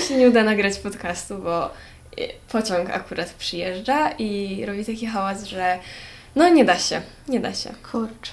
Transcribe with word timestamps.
mi 0.00 0.06
się 0.06 0.16
nie 0.16 0.28
uda 0.28 0.44
nagrać 0.44 0.78
podcastu, 0.78 1.38
bo 1.38 1.66
y, 1.66 2.28
pociąg 2.48 2.90
akurat 2.90 3.30
przyjeżdża 3.30 4.10
i 4.10 4.62
robi 4.66 4.84
taki 4.84 5.06
hałas, 5.06 5.44
że 5.44 5.78
no 6.36 6.48
nie 6.48 6.64
da 6.64 6.78
się, 6.78 7.02
nie 7.28 7.40
da 7.40 7.54
się. 7.54 7.74
Kurczę. 7.92 8.32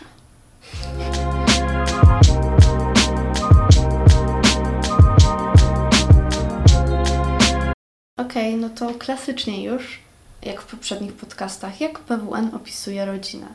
Okej, 8.17 8.55
no 8.55 8.69
to 8.69 8.93
klasycznie 8.99 9.63
już, 9.63 9.99
jak 10.43 10.61
w 10.61 10.65
poprzednich 10.65 11.13
podcastach, 11.13 11.81
jak 11.81 11.99
PWN 11.99 12.55
opisuje 12.55 13.05
rodzinę? 13.05 13.47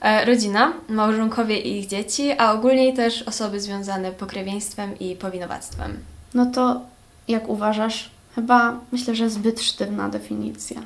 E, 0.00 0.24
rodzina, 0.24 0.72
małżonkowie 0.88 1.58
i 1.60 1.78
ich 1.78 1.86
dzieci, 1.86 2.32
a 2.38 2.52
ogólnie 2.52 2.96
też 2.96 3.22
osoby 3.22 3.60
związane 3.60 4.12
pokrewieństwem 4.12 4.98
i 4.98 5.16
powinowactwem. 5.16 5.98
No 6.34 6.46
to 6.46 6.80
jak 7.28 7.48
uważasz? 7.48 8.10
Chyba 8.34 8.80
myślę, 8.92 9.14
że 9.14 9.30
zbyt 9.30 9.60
sztywna 9.60 10.08
definicja. 10.08 10.80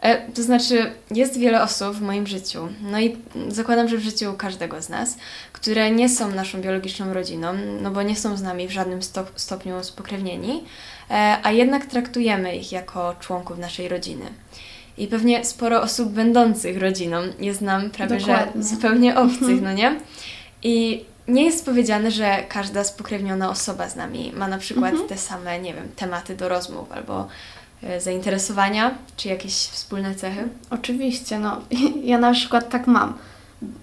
E, 0.00 0.32
to 0.32 0.42
znaczy, 0.42 0.92
jest 1.10 1.38
wiele 1.38 1.62
osób 1.62 1.94
w 1.96 2.00
moim 2.00 2.26
życiu, 2.26 2.68
no 2.82 3.00
i 3.00 3.16
zakładam, 3.48 3.88
że 3.88 3.96
w 3.96 4.00
życiu 4.00 4.32
każdego 4.38 4.82
z 4.82 4.88
nas, 4.88 5.16
które 5.52 5.90
nie 5.90 6.08
są 6.08 6.30
naszą 6.30 6.60
biologiczną 6.60 7.12
rodziną, 7.14 7.52
no 7.82 7.90
bo 7.90 8.02
nie 8.02 8.16
są 8.16 8.36
z 8.36 8.42
nami 8.42 8.68
w 8.68 8.70
żadnym 8.70 9.02
stop, 9.02 9.30
stopniu 9.36 9.84
spokrewnieni, 9.84 10.64
e, 11.10 11.36
a 11.42 11.52
jednak 11.52 11.86
traktujemy 11.86 12.56
ich 12.56 12.72
jako 12.72 13.14
członków 13.20 13.58
naszej 13.58 13.88
rodziny. 13.88 14.24
I 14.98 15.06
pewnie 15.06 15.44
sporo 15.44 15.82
osób 15.82 16.08
będących 16.08 16.78
rodziną 16.80 17.18
jest 17.40 17.60
nam 17.60 17.90
prawie 17.90 18.18
Dokładnie. 18.18 18.62
że 18.62 18.68
zupełnie 18.68 19.16
obcych, 19.16 19.42
Mhm. 19.42 19.64
no 19.64 19.72
nie? 19.72 19.96
I 20.62 21.04
nie 21.28 21.44
jest 21.44 21.64
powiedziane, 21.64 22.10
że 22.10 22.44
każda 22.48 22.84
spokrewniona 22.84 23.50
osoba 23.50 23.88
z 23.88 23.96
nami 23.96 24.32
ma 24.36 24.48
na 24.48 24.58
przykład 24.58 24.90
Mhm. 24.92 25.08
te 25.08 25.18
same, 25.18 25.58
nie 25.58 25.74
wiem, 25.74 25.88
tematy 25.96 26.36
do 26.36 26.48
rozmów 26.48 26.92
albo 26.92 27.28
e, 27.82 28.00
zainteresowania, 28.00 28.94
czy 29.16 29.28
jakieś 29.28 29.52
wspólne 29.52 30.14
cechy. 30.14 30.48
Oczywiście, 30.70 31.38
no 31.38 31.60
ja 32.04 32.18
na 32.18 32.32
przykład 32.32 32.68
tak 32.68 32.86
mam, 32.86 33.14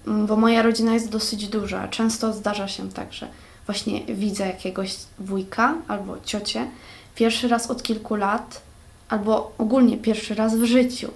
bo 0.06 0.36
moja 0.36 0.62
rodzina 0.62 0.94
jest 0.94 1.08
dosyć 1.10 1.48
duża. 1.48 1.88
Często 1.88 2.32
zdarza 2.32 2.68
się 2.68 2.90
tak, 2.90 3.12
że 3.12 3.28
właśnie 3.66 4.00
widzę 4.04 4.46
jakiegoś 4.46 4.96
wujka 5.18 5.74
albo 5.88 6.16
ciocię 6.24 6.66
pierwszy 7.14 7.48
raz 7.48 7.70
od 7.70 7.82
kilku 7.82 8.14
lat, 8.14 8.60
albo 9.08 9.52
ogólnie 9.58 9.96
pierwszy 9.96 10.34
raz 10.34 10.56
w 10.56 10.64
życiu. 10.64 11.10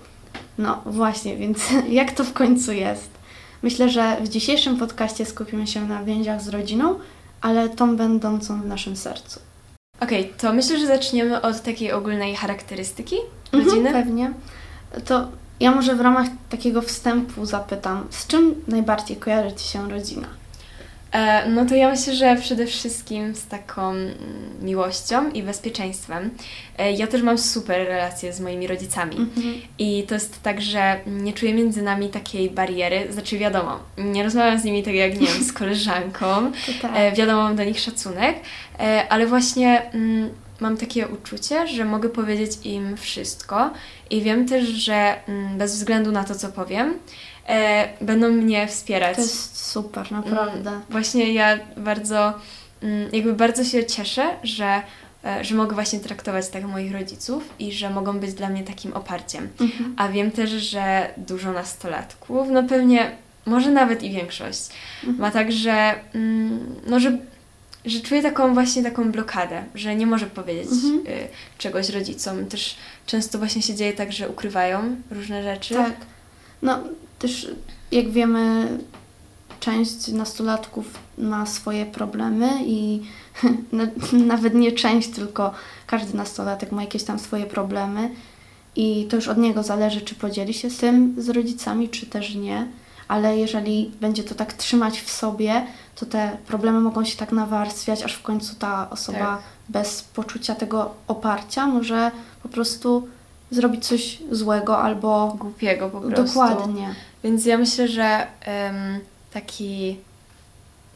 No 0.59 0.83
właśnie, 0.87 1.37
więc 1.37 1.59
jak 1.89 2.13
to 2.13 2.25
w 2.25 2.33
końcu 2.33 2.73
jest? 2.73 3.20
Myślę, 3.63 3.89
że 3.91 4.17
w 4.21 4.29
dzisiejszym 4.29 4.77
podcaście 4.77 5.27
skupimy 5.27 5.67
się 5.67 5.85
na 5.89 6.05
więziach 6.05 6.43
z 6.43 6.49
rodziną, 6.49 6.99
ale 7.41 7.69
tą 7.69 7.97
będącą 7.97 8.61
w 8.63 8.67
naszym 8.67 8.97
sercu. 8.97 9.41
Okej, 10.01 10.33
to 10.39 10.53
myślę, 10.53 10.79
że 10.79 10.87
zaczniemy 10.87 11.43
od 11.43 11.61
takiej 11.63 11.93
ogólnej 11.93 12.37
charakterystyki 12.37 13.17
Mhm, 13.53 13.65
rodziny. 13.71 13.93
pewnie. 13.93 14.33
To 15.05 15.29
ja 15.61 15.71
może 15.75 15.95
w 15.95 16.01
ramach 16.01 16.27
takiego 16.51 16.83
wstępu 16.83 17.47
zapytam, 17.47 18.07
z 18.11 18.27
czym 18.27 18.55
najbardziej 18.69 19.17
kojarzy 19.17 19.57
Ci 19.57 19.69
się 19.69 19.91
rodzina? 19.91 20.27
E, 21.13 21.49
no 21.49 21.67
to 21.67 21.75
ja 21.75 21.91
myślę, 21.91 22.15
że 22.15 22.37
przede 22.37 22.67
wszystkim 22.67 23.35
z 23.35 23.47
taką 23.47 23.95
miłością 24.63 25.31
i 25.31 25.43
bezpieczeństwem. 25.43 26.31
E, 26.79 26.93
ja 26.93 27.07
też 27.07 27.23
mam 27.23 27.39
super 27.39 27.89
relacje 27.89 28.33
z 28.33 28.41
moimi 28.41 28.67
rodzicami. 28.67 29.17
Mhm. 29.17 29.55
I 29.79 30.05
to 30.09 30.15
jest 30.15 30.43
tak, 30.43 30.61
że 30.61 31.01
nie 31.07 31.33
czuję 31.33 31.55
między 31.55 31.83
nami 31.83 32.09
takiej 32.09 32.51
bariery. 32.51 33.13
Znaczy, 33.13 33.39
wiadomo, 33.39 33.79
nie 33.99 34.25
rozmawiam 34.25 34.59
z 34.59 34.65
nimi 34.65 34.83
tak 34.83 34.95
jak, 34.95 35.21
nie 35.21 35.27
wiem, 35.27 35.45
z 35.45 35.53
koleżanką. 35.53 36.27
To 36.67 36.73
tak. 36.83 36.93
E, 36.95 37.13
wiadomo, 37.13 37.43
mam 37.43 37.57
do 37.57 37.65
nich 37.65 37.81
szacunek, 37.81 38.37
e, 38.81 39.09
ale 39.09 39.27
właśnie 39.27 39.83
mm, 39.93 40.31
mam 40.61 40.77
takie 40.77 41.09
uczucie, 41.09 41.67
że 41.67 41.85
mogę 41.85 42.09
powiedzieć 42.09 42.51
im 42.65 42.97
wszystko 42.97 43.71
i 44.11 44.23
wiem 44.23 44.49
też, 44.49 44.69
że 44.69 45.15
mm, 45.29 45.59
bez 45.59 45.77
względu 45.77 46.13
na 46.13 46.25
to, 46.25 46.35
co 46.35 46.49
powiem, 46.49 46.95
e, 47.51 47.89
będą 48.01 48.29
mnie 48.29 48.67
wspierać. 48.69 49.17
To 49.17 49.23
jest 49.23 49.67
super, 49.71 50.13
naprawdę. 50.13 50.71
Mm, 50.71 50.83
Właśnie 50.91 51.33
ja 51.33 51.59
bardzo, 51.77 52.33
mm, 52.83 53.09
jakby 53.13 53.33
bardzo 53.33 53.65
się 53.65 53.85
cieszę, 53.87 54.25
że, 54.43 54.83
e, 55.25 55.45
że 55.45 55.55
mogę 55.55 55.75
właśnie 55.75 56.01
traktować 56.01 56.49
tak 56.49 56.65
moich 56.65 56.93
rodziców 56.93 57.55
i 57.59 57.73
że 57.73 57.91
mogą 57.91 58.19
być 58.21 58.35
dla 58.35 58.49
mnie 58.49 58.63
takim 58.65 58.93
oparciem. 58.93 59.49
Mhm. 59.61 59.95
A 59.99 60.09
wiem 60.09 60.31
też, 60.31 60.51
że 60.51 61.11
dużo 61.17 61.53
nastolatków, 61.53 62.49
no 62.51 62.63
pewnie, 62.63 63.11
może 63.47 63.71
nawet 63.71 64.03
i 64.03 64.11
większość, 64.11 64.69
Mhm. 65.03 65.19
ma 65.19 65.31
tak, 65.31 65.53
że, 65.53 65.95
mm, 66.15 66.75
no, 66.87 67.01
że, 67.01 67.19
że 67.85 68.01
czuje 68.01 68.23
taką 68.23 68.55
właśnie 68.55 68.83
taką 68.83 69.13
blokadę, 69.13 69.65
że 69.75 69.97
nie 69.97 70.07
może 70.07 70.27
powiedzieć 70.27 70.73
Mhm. 70.73 71.07
y, 71.07 71.29
czegoś 71.59 71.89
rodzicom. 71.89 72.47
Też 72.47 72.77
często 73.07 73.39
właśnie 73.39 73.63
się 73.63 73.75
dzieje 73.75 73.93
tak, 73.93 74.13
że 74.13 74.29
ukrywają 74.29 74.97
różne 75.11 75.43
rzeczy. 75.43 75.75
Tak. 75.75 75.93
No 76.63 76.79
też 77.21 77.51
jak 77.93 78.11
wiemy, 78.11 78.69
część 79.61 80.09
nastolatków 80.09 80.85
ma 81.19 81.47
swoje 81.47 81.87
problemy 81.87 82.51
i 82.67 83.03
na- 83.73 83.87
nawet 84.27 84.55
nie 84.55 84.73
część, 84.73 85.09
tylko 85.09 85.53
każdy 85.87 86.17
nastolatek 86.17 86.73
ma 86.73 86.83
jakieś 86.83 87.05
tam 87.05 87.19
swoje 87.19 87.47
problemy 87.47 88.11
i 88.77 89.07
to 89.11 89.17
już 89.17 89.29
od 89.29 89.39
niego 89.39 89.63
zależy, 89.63 90.01
czy 90.01 90.15
podzieli 90.15 90.55
się 90.55 90.71
z 90.71 90.77
tym 90.77 91.15
z 91.19 91.29
rodzicami, 91.29 91.89
czy 91.89 92.07
też 92.07 92.35
nie. 92.35 92.67
Ale 93.09 93.39
jeżeli 93.39 93.91
będzie 94.01 94.25
to 94.25 94.35
tak 94.35 94.53
trzymać 94.53 95.01
w 95.01 95.11
sobie, 95.11 95.67
to 95.97 96.07
te 96.07 96.37
problemy 96.47 96.81
mogą 96.81 97.05
się 97.05 97.17
tak 97.17 97.33
nawarstwiać, 97.33 98.03
aż 98.03 98.15
w 98.15 98.23
końcu 98.23 98.55
ta 98.55 98.91
osoba 98.91 99.19
Tak. 99.19 99.41
bez 99.69 100.03
poczucia 100.03 100.55
tego 100.55 100.95
oparcia 101.09 101.67
może 101.67 102.11
po 102.43 102.49
prostu 102.49 103.09
zrobić 103.51 103.87
coś 103.87 104.19
złego 104.31 104.79
albo 104.79 105.37
Głupiego 105.39 105.91
po 105.91 106.01
prostu. 106.01 106.25
Dokładnie. 106.25 106.95
Więc 107.25 107.47
ja 107.47 107.59
myślę, 107.59 107.89
że 107.89 108.27
em, 108.41 109.01
taki, 109.33 109.97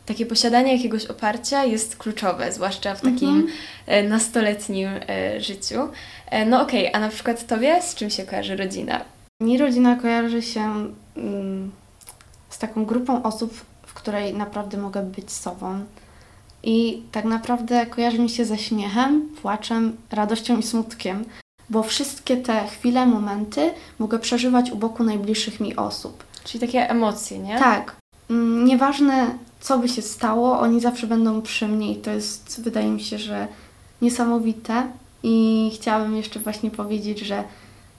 takie 0.07 0.27
posiadanie 0.27 0.77
jakiegoś 0.77 1.07
oparcia 1.07 1.65
jest 1.65 1.97
kluczowe, 1.97 2.53
zwłaszcza 2.53 2.95
w 2.95 3.01
takim 3.01 3.29
Mhm. 3.29 3.49
e, 3.87 4.03
nastoletnim 4.03 4.89
e, 5.09 5.41
życiu. 5.41 5.89
E, 6.31 6.47
no 6.47 6.63
okej, 6.63 6.91
a 6.95 6.99
na 6.99 7.09
przykład 7.09 7.47
Tobie 7.47 7.83
z 7.83 7.95
czym 7.95 8.11
się 8.11 8.23
kojarzy 8.25 8.57
rodzina? 8.57 9.01
Mi 9.43 9.59
rodzina 9.59 9.97
kojarzy 9.97 10.43
się 10.43 10.93
mm, 11.17 11.73
z 12.51 12.59
taką 12.59 12.85
grupą 12.85 13.23
osób, 13.23 13.55
w 13.87 13.95
której 13.95 14.35
naprawdę 14.35 14.79
mogę 14.79 15.03
być 15.03 15.33
sobą. 15.33 15.85
I 16.63 17.03
tak 17.13 17.25
naprawdę 17.25 17.87
kojarzy 17.87 18.19
mi 18.19 18.29
się 18.31 18.45
ze 18.45 18.59
śmiechem, 18.59 19.29
płaczem, 19.43 19.97
radością 20.11 20.59
i 20.59 20.63
smutkiem, 20.63 21.25
bo 21.71 21.83
wszystkie 21.83 22.37
te 22.37 22.67
chwile, 22.67 23.07
momenty 23.07 23.71
mogę 23.99 24.19
przeżywać 24.19 24.71
u 24.71 24.77
boku 24.77 25.05
najbliższych 25.05 25.61
mi 25.61 25.77
osób. 25.77 26.25
Czyli 26.45 26.61
takie 26.61 26.91
emocje, 26.91 27.39
nie? 27.39 27.59
Tak, 27.59 27.97
mm, 28.31 28.65
nieważne 28.65 29.39
co 29.65 29.79
by 29.79 29.89
się 29.89 30.03
stało, 30.03 30.61
oni 30.61 30.81
zawsze 30.81 31.07
będą 31.07 31.43
przy 31.43 31.69
mnie 31.69 31.93
i 31.93 31.97
to 31.97 32.11
jest, 32.11 32.61
wydaje 32.65 32.91
mi 32.91 33.01
się, 33.01 33.19
że 33.19 33.49
niesamowite. 34.03 34.87
I 35.23 35.71
chciałabym 35.75 36.17
jeszcze 36.17 36.41
właśnie 36.41 36.71
powiedzieć, 36.71 37.19
że 37.19 37.45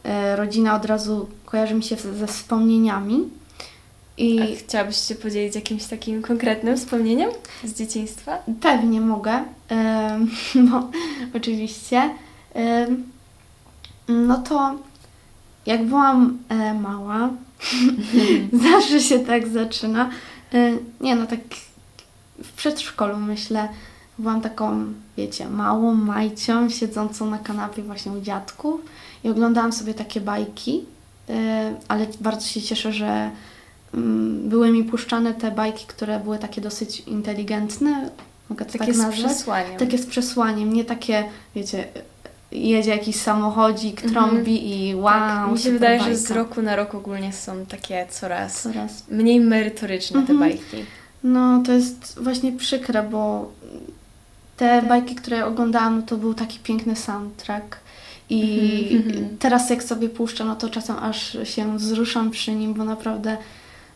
e, 0.04 0.36
rodzina 0.36 0.76
od 0.76 0.86
razu 0.86 1.28
kojarzy 1.46 1.74
mi 1.74 1.84
się 1.84 1.96
ze 1.96 2.28
wspomnieniami. 2.28 3.30
I 4.18 4.42
A 4.42 4.46
chciałabyś 4.60 4.98
się 4.98 5.16
podzielić 5.16 5.56
jakimś 5.56 5.86
takim 5.86 6.22
konkretnym 6.22 6.78
wspomnieniem 6.78 7.30
z 7.64 7.74
dzieciństwa? 7.74 8.38
pewnie 8.62 9.02
mogę, 9.02 9.44
no 10.56 10.90
oczywiście. 11.38 12.10
No 14.08 14.38
to 14.38 14.76
jak 15.66 15.86
byłam 15.86 16.38
e, 16.50 16.74
mała, 16.74 17.30
zawsze 18.72 19.00
się 19.00 19.20
tak 19.20 19.48
zaczyna. 19.48 20.10
E, 20.54 20.72
Nie 21.02 21.16
no, 21.16 21.26
tak 21.28 21.40
w 22.44 22.52
przedszkolu 22.52 23.18
myślę, 23.18 23.70
byłam 24.20 24.42
taką, 24.42 24.86
wiecie, 25.18 25.50
małą 25.50 25.96
majcią 25.96 26.70
siedzącą 26.70 27.30
na 27.30 27.38
kanapie 27.38 27.84
właśnie 27.84 28.12
u 28.12 28.22
dziadków 28.22 28.82
i 29.24 29.30
oglądałam 29.30 29.74
sobie 29.74 29.94
takie 29.94 30.22
bajki, 30.22 30.86
e, 31.30 31.76
ale 31.88 32.08
bardzo 32.22 32.48
się 32.48 32.62
cieszę, 32.62 32.92
że 32.94 33.32
mm, 33.94 34.50
były 34.50 34.72
mi 34.72 34.84
puszczane 34.84 35.34
te 35.34 35.52
bajki, 35.52 35.86
które 35.88 36.20
były 36.20 36.38
takie 36.38 36.62
dosyć 36.62 37.00
inteligentne, 37.00 38.10
mogę 38.50 38.66
to 38.66 38.72
Takie 38.72 38.94
tak 38.94 38.96
z 38.96 39.14
przesłaniem. 39.14 39.80
Takie 39.80 39.98
z 39.98 40.06
przesłaniem, 40.06 40.74
nie 40.74 40.86
takie, 40.86 41.24
wiecie, 41.56 41.88
jedzie 42.56 42.90
jakiś 42.92 43.16
samochodzik, 43.16 44.04
Mhm. 44.06 44.14
trąbi 44.14 44.88
i 44.90 44.96
wow, 44.96 45.04
tak, 45.14 45.52
mi 45.52 45.60
się 45.60 45.72
wydaje, 45.72 46.00
że 46.00 46.06
bajka. 46.06 46.20
z 46.22 46.32
roku 46.32 46.62
na 46.62 46.76
rok 46.76 46.96
ogólnie 46.96 47.34
są 47.34 47.66
takie 47.66 48.06
coraz 48.10 48.62
Coraz. 48.62 49.04
mniej 49.10 49.40
merytoryczne 49.40 50.14
te 50.26 50.34
Mhm. 50.34 50.40
bajki. 50.40 50.78
No, 51.24 51.62
to 51.66 51.72
jest 51.72 52.20
właśnie 52.24 52.52
przykre, 52.52 53.04
bo 53.04 53.52
te 54.58 54.82
bajki, 54.82 55.16
które 55.16 55.46
oglądałam, 55.46 55.96
no 55.96 56.02
to 56.02 56.18
był 56.18 56.34
taki 56.34 56.60
piękny 56.60 56.96
soundtrack. 56.96 57.78
I 58.30 58.90
Mhm. 58.92 59.38
teraz 59.40 59.70
jak 59.70 59.84
sobie 59.84 60.10
puszczę, 60.10 60.46
no 60.46 60.56
to 60.56 60.70
czasem 60.70 60.96
aż 61.02 61.38
się 61.44 61.78
wzruszam 61.78 62.32
przy 62.32 62.52
nim, 62.52 62.74
bo 62.74 62.84
naprawdę, 62.86 63.38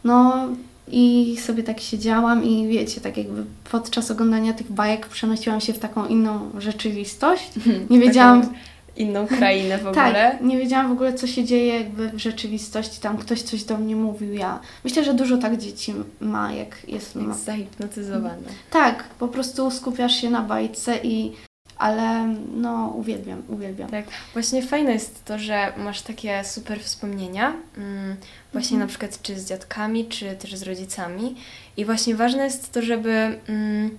no, 0.04 0.48
I 0.92 1.36
sobie 1.42 1.64
tak 1.64 1.80
siedziałam 1.80 2.44
i 2.44 2.68
wiecie, 2.68 3.02
tak 3.02 3.18
jakby 3.18 3.44
podczas 3.72 4.12
oglądania 4.12 4.54
tych 4.54 4.72
bajek 4.72 5.06
przenosiłam 5.08 5.62
się 5.62 5.74
w 5.74 5.80
taką 5.80 6.06
inną 6.08 6.50
rzeczywistość. 6.58 7.52
Nie 7.90 8.00
wiedziałam, 8.00 8.42
Taką 8.42 8.54
inną 8.98 9.28
krainę 9.28 9.78
w 9.78 9.82
ogóle. 9.88 9.94
tak, 9.96 10.42
nie 10.42 10.58
wiedziałam 10.58 10.90
w 10.90 10.92
ogóle, 10.92 11.14
co 11.14 11.28
się 11.28 11.44
dzieje 11.44 11.74
jakby 11.80 12.10
w 12.10 12.18
rzeczywistości. 12.20 13.02
Tam 13.02 13.18
ktoś 13.18 13.42
coś 13.42 13.64
do 13.64 13.78
mnie 13.78 13.96
mówił. 13.96 14.34
Ja 14.34 14.60
myślę, 14.84 15.04
że 15.04 15.14
dużo 15.14 15.38
tak 15.38 15.58
dzieci 15.58 15.94
ma, 16.22 16.54
jak 16.54 16.78
jest. 16.88 17.16
Ma. 17.16 17.22
Jak 17.30 17.34
zahipnotyzowana. 17.38 18.48
Tak, 18.72 19.04
po 19.04 19.28
prostu 19.28 19.72
skupiasz 19.72 20.16
się 20.22 20.30
na 20.30 20.42
bajce 20.42 20.98
i. 21.04 21.32
Ale 21.80 22.28
no, 22.56 22.94
uwielbiam, 22.96 23.44
uwielbiam. 23.48 23.90
Tak, 23.90 24.06
właśnie 24.34 24.64
fajne 24.64 24.92
jest 24.92 25.26
to, 25.26 25.40
że 25.40 25.74
masz 25.78 26.02
takie 26.02 26.44
super 26.44 26.80
wspomnienia, 26.80 27.54
mm, 27.78 28.16
właśnie 28.54 28.76
Mhm. 28.76 28.80
na 28.80 28.88
przykład 28.88 29.22
czy 29.22 29.40
z 29.40 29.46
dziadkami, 29.50 30.06
czy 30.08 30.36
też 30.36 30.56
z 30.56 30.64
rodzicami. 30.64 31.36
I 31.78 31.86
właśnie 31.86 32.16
ważne 32.16 32.44
jest 32.44 32.72
to, 32.72 32.81
żeby, 32.81 33.40
mm, 33.48 33.98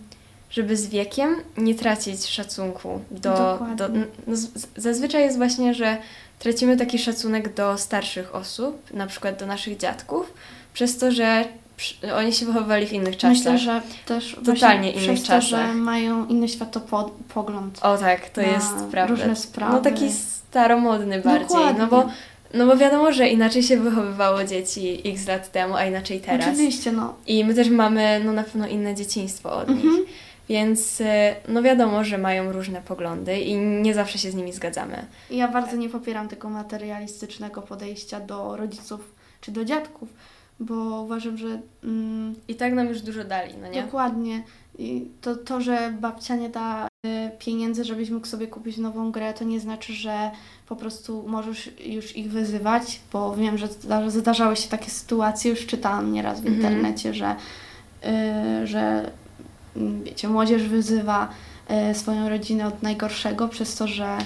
żeby 0.51 0.77
z 0.77 0.87
wiekiem 0.89 1.37
nie 1.57 1.75
tracić 1.75 2.27
szacunku 2.27 3.01
do. 3.11 3.37
Dokładnie. 3.37 3.77
do 3.77 3.89
no, 4.27 4.37
zazwyczaj 4.77 5.23
jest 5.23 5.37
właśnie, 5.37 5.75
że 5.75 5.97
tracimy 6.39 6.77
taki 6.77 6.99
szacunek 6.99 7.55
do 7.55 7.79
starszych 7.79 8.35
osób, 8.35 8.91
na 8.95 9.07
przykład 9.07 9.39
do 9.39 9.47
naszych 9.47 9.77
dziadków, 9.77 10.33
przez 10.75 10.99
to, 10.99 11.13
że 11.13 11.45
oni 12.17 12.33
się 12.33 12.47
wychowywali 12.47 12.87
w 12.87 12.93
innych 12.93 13.17
czasach. 13.17 13.37
Myślę, 13.53 13.59
że 13.59 13.83
też 14.07 14.37
Totalnie 14.47 14.93
innych 14.93 15.07
to, 15.21 15.27
że 15.27 15.41
czasach. 15.41 15.75
mają 15.75 16.27
inny 16.27 16.49
światopogląd. 16.49 17.79
O 17.83 17.99
tak, 17.99 18.31
to 18.31 18.41
jest 18.41 18.75
prawda. 18.91 19.07
różne 19.15 19.37
sprawy. 19.37 19.73
No 19.73 19.81
taki 19.81 20.13
staromodny 20.13 21.21
bardziej, 21.21 21.49
Dokładnie. 21.49 21.79
no 21.81 21.87
bo, 21.87 22.09
no 22.55 22.67
bo 22.67 22.77
wiadomo, 22.77 23.13
że 23.13 23.29
inaczej 23.29 23.63
się 23.63 23.77
wychowywało 23.81 24.45
dzieci 24.45 25.03
x 25.05 25.27
lat 25.29 25.53
temu, 25.53 25.75
a 25.75 25.85
inaczej 25.85 26.21
teraz. 26.21 26.47
Oczywiście, 26.49 26.93
no. 26.93 27.15
I 27.27 27.45
my 27.45 27.55
też 27.55 27.69
mamy 27.71 28.21
no 28.25 28.33
na 28.33 28.43
pewno 28.43 28.67
inne 28.69 28.95
dzieciństwo 28.95 29.53
od 29.57 29.69
Mhm. 29.69 29.89
nich. 29.97 30.01
Więc 30.49 31.01
y, 31.01 31.05
no 31.49 31.63
wiadomo, 31.63 32.05
że 32.05 32.19
mają 32.19 32.53
różne 32.53 32.83
poglądy 32.83 33.41
i 33.41 33.57
nie 33.57 33.95
zawsze 33.95 34.19
się 34.19 34.31
z 34.31 34.35
nimi 34.35 34.53
zgadzamy. 34.53 35.07
Ja 35.31 35.49
bardzo 35.49 35.77
nie 35.77 35.89
popieram 35.89 36.29
tego 36.29 36.51
materialistycznego 36.51 37.63
podejścia 37.63 38.21
do 38.21 38.57
rodziców 38.57 39.01
czy 39.41 39.51
do 39.53 39.65
dziadków, 39.65 40.09
bo 40.61 41.03
uważam, 41.03 41.37
że 41.37 41.61
mm, 41.85 42.35
I 42.49 42.55
tak 42.55 42.73
nam 42.73 42.89
już 42.89 43.01
dużo 43.03 43.25
dali, 43.25 43.55
no 43.63 43.69
nie? 43.69 43.83
dokładnie 43.83 44.43
i 44.79 45.09
to, 45.21 45.37
to, 45.37 45.61
że 45.61 45.93
babcia 46.01 46.37
nie 46.37 46.49
da 46.49 46.89
y, 47.07 47.31
pieniędzy, 47.39 47.85
żebyś 47.85 48.11
mógł 48.11 48.27
sobie 48.27 48.47
kupić 48.47 48.77
nową 48.77 49.11
grę, 49.13 49.35
to 49.35 49.45
nie 49.45 49.61
znaczy, 49.61 49.93
że 49.93 50.31
po 50.69 50.77
prostu 50.77 51.25
możesz 51.27 51.71
już 51.87 52.17
ich 52.17 52.31
wyzywać, 52.31 53.01
bo 53.13 53.37
wiem, 53.37 53.59
że 53.59 53.67
zda- 53.69 54.11
zdarzały 54.11 54.57
się 54.57 54.69
takie 54.69 54.91
sytuacje, 54.91 55.51
już 55.51 55.67
czytałam 55.67 56.13
nieraz 56.13 56.41
w 56.41 56.47
Mhm. 56.47 56.57
internecie, 56.57 57.15
że, 57.15 57.37
y, 58.63 58.67
że 58.67 59.11
mm, 59.77 60.05
wiecie, 60.05 60.29
młodzież 60.29 60.63
wyzywa 60.69 61.29
y, 61.91 61.95
swoją 61.95 62.29
rodzinę 62.29 62.67
od 62.67 62.83
najgorszego 62.83 63.49
przez 63.49 63.75
to, 63.77 63.87
że. 63.87 64.19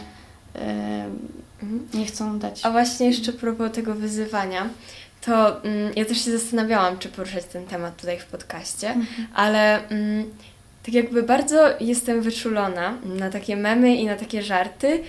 Nie 1.94 2.06
chcą 2.06 2.38
dać. 2.38 2.60
A 2.66 2.70
właśnie 2.70 3.06
jeszcze 3.06 3.32
propos 3.32 3.72
tego 3.72 3.94
wyzywania, 3.94 4.68
to 5.26 5.62
mm, 5.64 5.92
ja 5.96 6.04
też 6.04 6.24
się 6.24 6.38
zastanawiałam, 6.38 6.98
czy 6.98 7.08
poruszać 7.08 7.44
ten 7.44 7.66
temat 7.66 7.96
tutaj 8.00 8.18
w 8.18 8.24
podcaście, 8.26 8.88
Mhm. 8.90 9.26
ale 9.34 9.88
mm, 9.88 10.24
tak 10.84 10.94
jakby 10.94 11.22
bardzo 11.22 11.56
jestem 11.80 12.22
wyczulona 12.22 12.94
na 13.04 13.30
takie 13.30 13.56
memy 13.56 13.96
i 13.96 14.06
na 14.06 14.16
takie 14.16 14.42
żarty, 14.42 15.00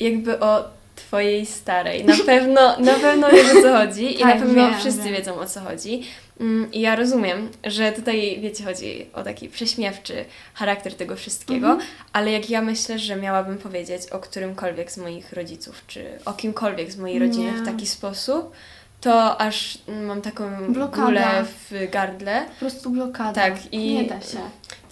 jakby 0.00 0.40
o 0.40 0.64
twojej 0.96 1.46
starej. 1.46 2.04
Na 2.04 2.14
pewno, 2.26 2.78
na 2.78 2.94
pewno 2.94 3.30
wiesz 3.30 3.50
o 3.58 3.62
co 3.62 3.72
chodzi 3.78 4.16
i 4.16 4.18
Tak, 4.18 4.34
na 4.34 4.40
pewno 4.40 4.54
wiem, 4.54 4.78
wszyscy 4.80 5.02
wiem. 5.02 5.12
wiedzą 5.12 5.34
o 5.40 5.46
co 5.46 5.60
chodzi. 5.60 6.02
Mm, 6.40 6.72
I 6.72 6.80
ja 6.80 6.96
rozumiem, 6.96 7.48
że 7.64 7.92
tutaj, 7.92 8.38
wiecie, 8.40 8.64
chodzi 8.64 9.06
o 9.12 9.22
taki 9.22 9.48
prześmiewczy 9.48 10.24
charakter 10.54 10.94
tego 10.94 11.16
wszystkiego, 11.16 11.66
Mhm. 11.66 11.88
ale 12.12 12.32
jak 12.32 12.50
ja 12.50 12.62
myślę, 12.62 12.98
że 12.98 13.16
miałabym 13.16 13.58
powiedzieć 13.58 14.02
o 14.12 14.18
którymkolwiek 14.18 14.92
z 14.92 14.98
moich 14.98 15.32
rodziców, 15.32 15.82
czy 15.86 16.04
o 16.24 16.32
kimkolwiek 16.32 16.92
z 16.92 16.96
mojej 16.96 17.18
rodziny 17.18 17.52
Nie. 17.52 17.58
w 17.58 17.64
taki 17.66 17.86
sposób, 17.86 18.52
to 19.00 19.40
aż 19.40 19.78
mam 20.06 20.22
taką 20.22 20.72
Blokada. 20.72 21.44
w 21.70 21.90
gardle. 21.90 22.44
Po 22.54 22.54
prostu 22.60 22.90
blokada. 22.90 23.32
Tak, 23.32 23.72
i- 23.72 23.94
Nie 23.94 24.04
da 24.04 24.20
się. 24.20 24.38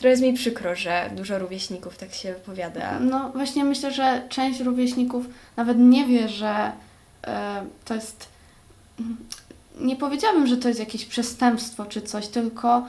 Trochę 0.03 0.11
jest 0.11 0.23
mi 0.23 0.33
przykro, 0.33 0.75
że 0.75 1.11
dużo 1.17 1.39
rówieśników 1.39 1.97
tak 1.97 2.15
się 2.15 2.35
wypowiada. 2.35 3.01
No 3.01 3.31
właśnie 3.31 3.65
myślę, 3.65 3.93
że 3.93 4.23
część 4.29 4.61
rówieśników 4.61 5.27
nawet 5.57 5.79
nie 5.79 6.07
wie, 6.07 6.29
że 6.29 6.73
e, 7.27 7.65
to 7.85 7.95
jest. 7.95 8.29
Nie 9.81 9.97
powiedziałabym, 9.97 10.47
że 10.47 10.57
to 10.57 10.69
jest 10.69 10.81
jakieś 10.81 11.05
przestępstwo 11.05 11.87
czy 11.87 12.03
coś, 12.03 12.27
tylko 12.27 12.87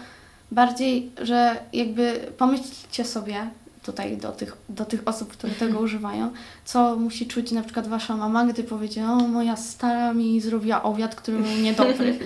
bardziej, 0.51 1.11
że 1.21 1.55
jakby 1.73 2.19
pomyślcie 2.37 3.05
sobie 3.05 3.47
tutaj 3.83 4.17
do 4.17 4.31
tych, 4.31 4.57
do 4.69 4.85
tych 4.85 5.01
osób, 5.05 5.31
które 5.31 5.53
tego 5.53 5.79
używają, 5.87 6.31
co 6.65 6.95
musi 6.95 7.27
czuć 7.27 7.51
na 7.51 7.63
przykład 7.63 7.87
wasza 7.87 8.17
mama, 8.17 8.45
gdy 8.45 8.63
powiedzie, 8.63 9.05
o 9.05 9.15
moja 9.15 9.55
stara 9.55 10.13
mi 10.13 10.41
zrobiła 10.41 10.83
obiad, 10.83 11.15
który 11.15 11.39
był 11.39 11.57
niedobry. 11.61 12.19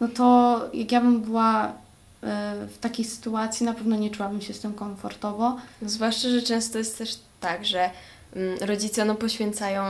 No 0.00 0.08
to 0.08 0.60
jak 0.74 0.92
ja 0.92 1.00
bym 1.00 1.20
była 1.20 1.72
w 2.68 2.78
takiej 2.80 3.04
sytuacji, 3.04 3.66
na 3.66 3.72
pewno 3.72 3.96
nie 3.96 4.10
czułabym 4.10 4.40
się 4.40 4.54
z 4.54 4.60
tym 4.60 4.72
komfortowo. 4.74 5.56
Zwłaszcza, 5.82 6.28
że 6.28 6.42
często 6.42 6.78
jest 6.78 6.98
też 6.98 7.18
tak, 7.40 7.64
że 7.66 7.90
mm, 8.36 8.58
rodzice 8.60 9.04
no, 9.04 9.14
poświęcają 9.14 9.82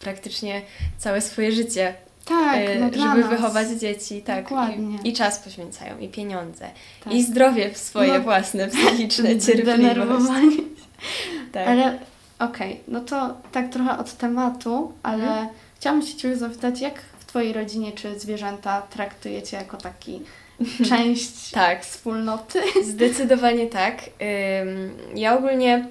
praktycznie 0.00 0.62
całe 0.98 1.20
swoje 1.20 1.52
życie, 1.52 1.94
Tak, 2.24 2.56
e, 2.56 2.78
no 2.80 2.86
żeby 2.92 3.20
nas. 3.20 3.28
wychować 3.30 3.68
dzieci, 3.68 4.22
tak. 4.22 4.42
Dokładnie. 4.44 4.98
I, 5.04 5.08
I 5.08 5.12
czas 5.12 5.38
poświęcają, 5.38 5.98
i 5.98 6.08
pieniądze, 6.08 6.70
Tak. 7.04 7.12
i 7.12 7.22
zdrowie 7.22 7.74
swoje 7.74 8.12
No. 8.12 8.20
własne, 8.20 8.68
psychiczne, 8.68 9.38
cierpliwość. 9.46 10.26
Tak. 11.52 11.68
Ale 11.68 11.98
okej, 12.38 12.80
no 12.88 13.00
to 13.00 13.34
tak 13.52 13.70
trochę 13.70 13.98
od 13.98 14.12
tematu, 14.12 14.92
ale 15.02 15.24
Mhm. 15.24 15.48
chciałam 15.80 16.02
się 16.02 16.16
Ciebie 16.16 16.36
zapytać, 16.36 16.80
jak 16.80 16.94
w 17.18 17.24
Twojej 17.24 17.52
rodzinie 17.52 17.92
czy 17.92 18.18
zwierzęta 18.20 18.82
traktujecie 18.82 19.56
jako 19.56 19.76
taki 19.76 20.20
część 20.88 21.50
tak, 21.50 21.84
wspólnoty? 21.84 22.62
Zdecydowanie 22.92 23.66
tak. 23.66 24.02
Ja 25.14 25.38
ogólnie 25.38 25.88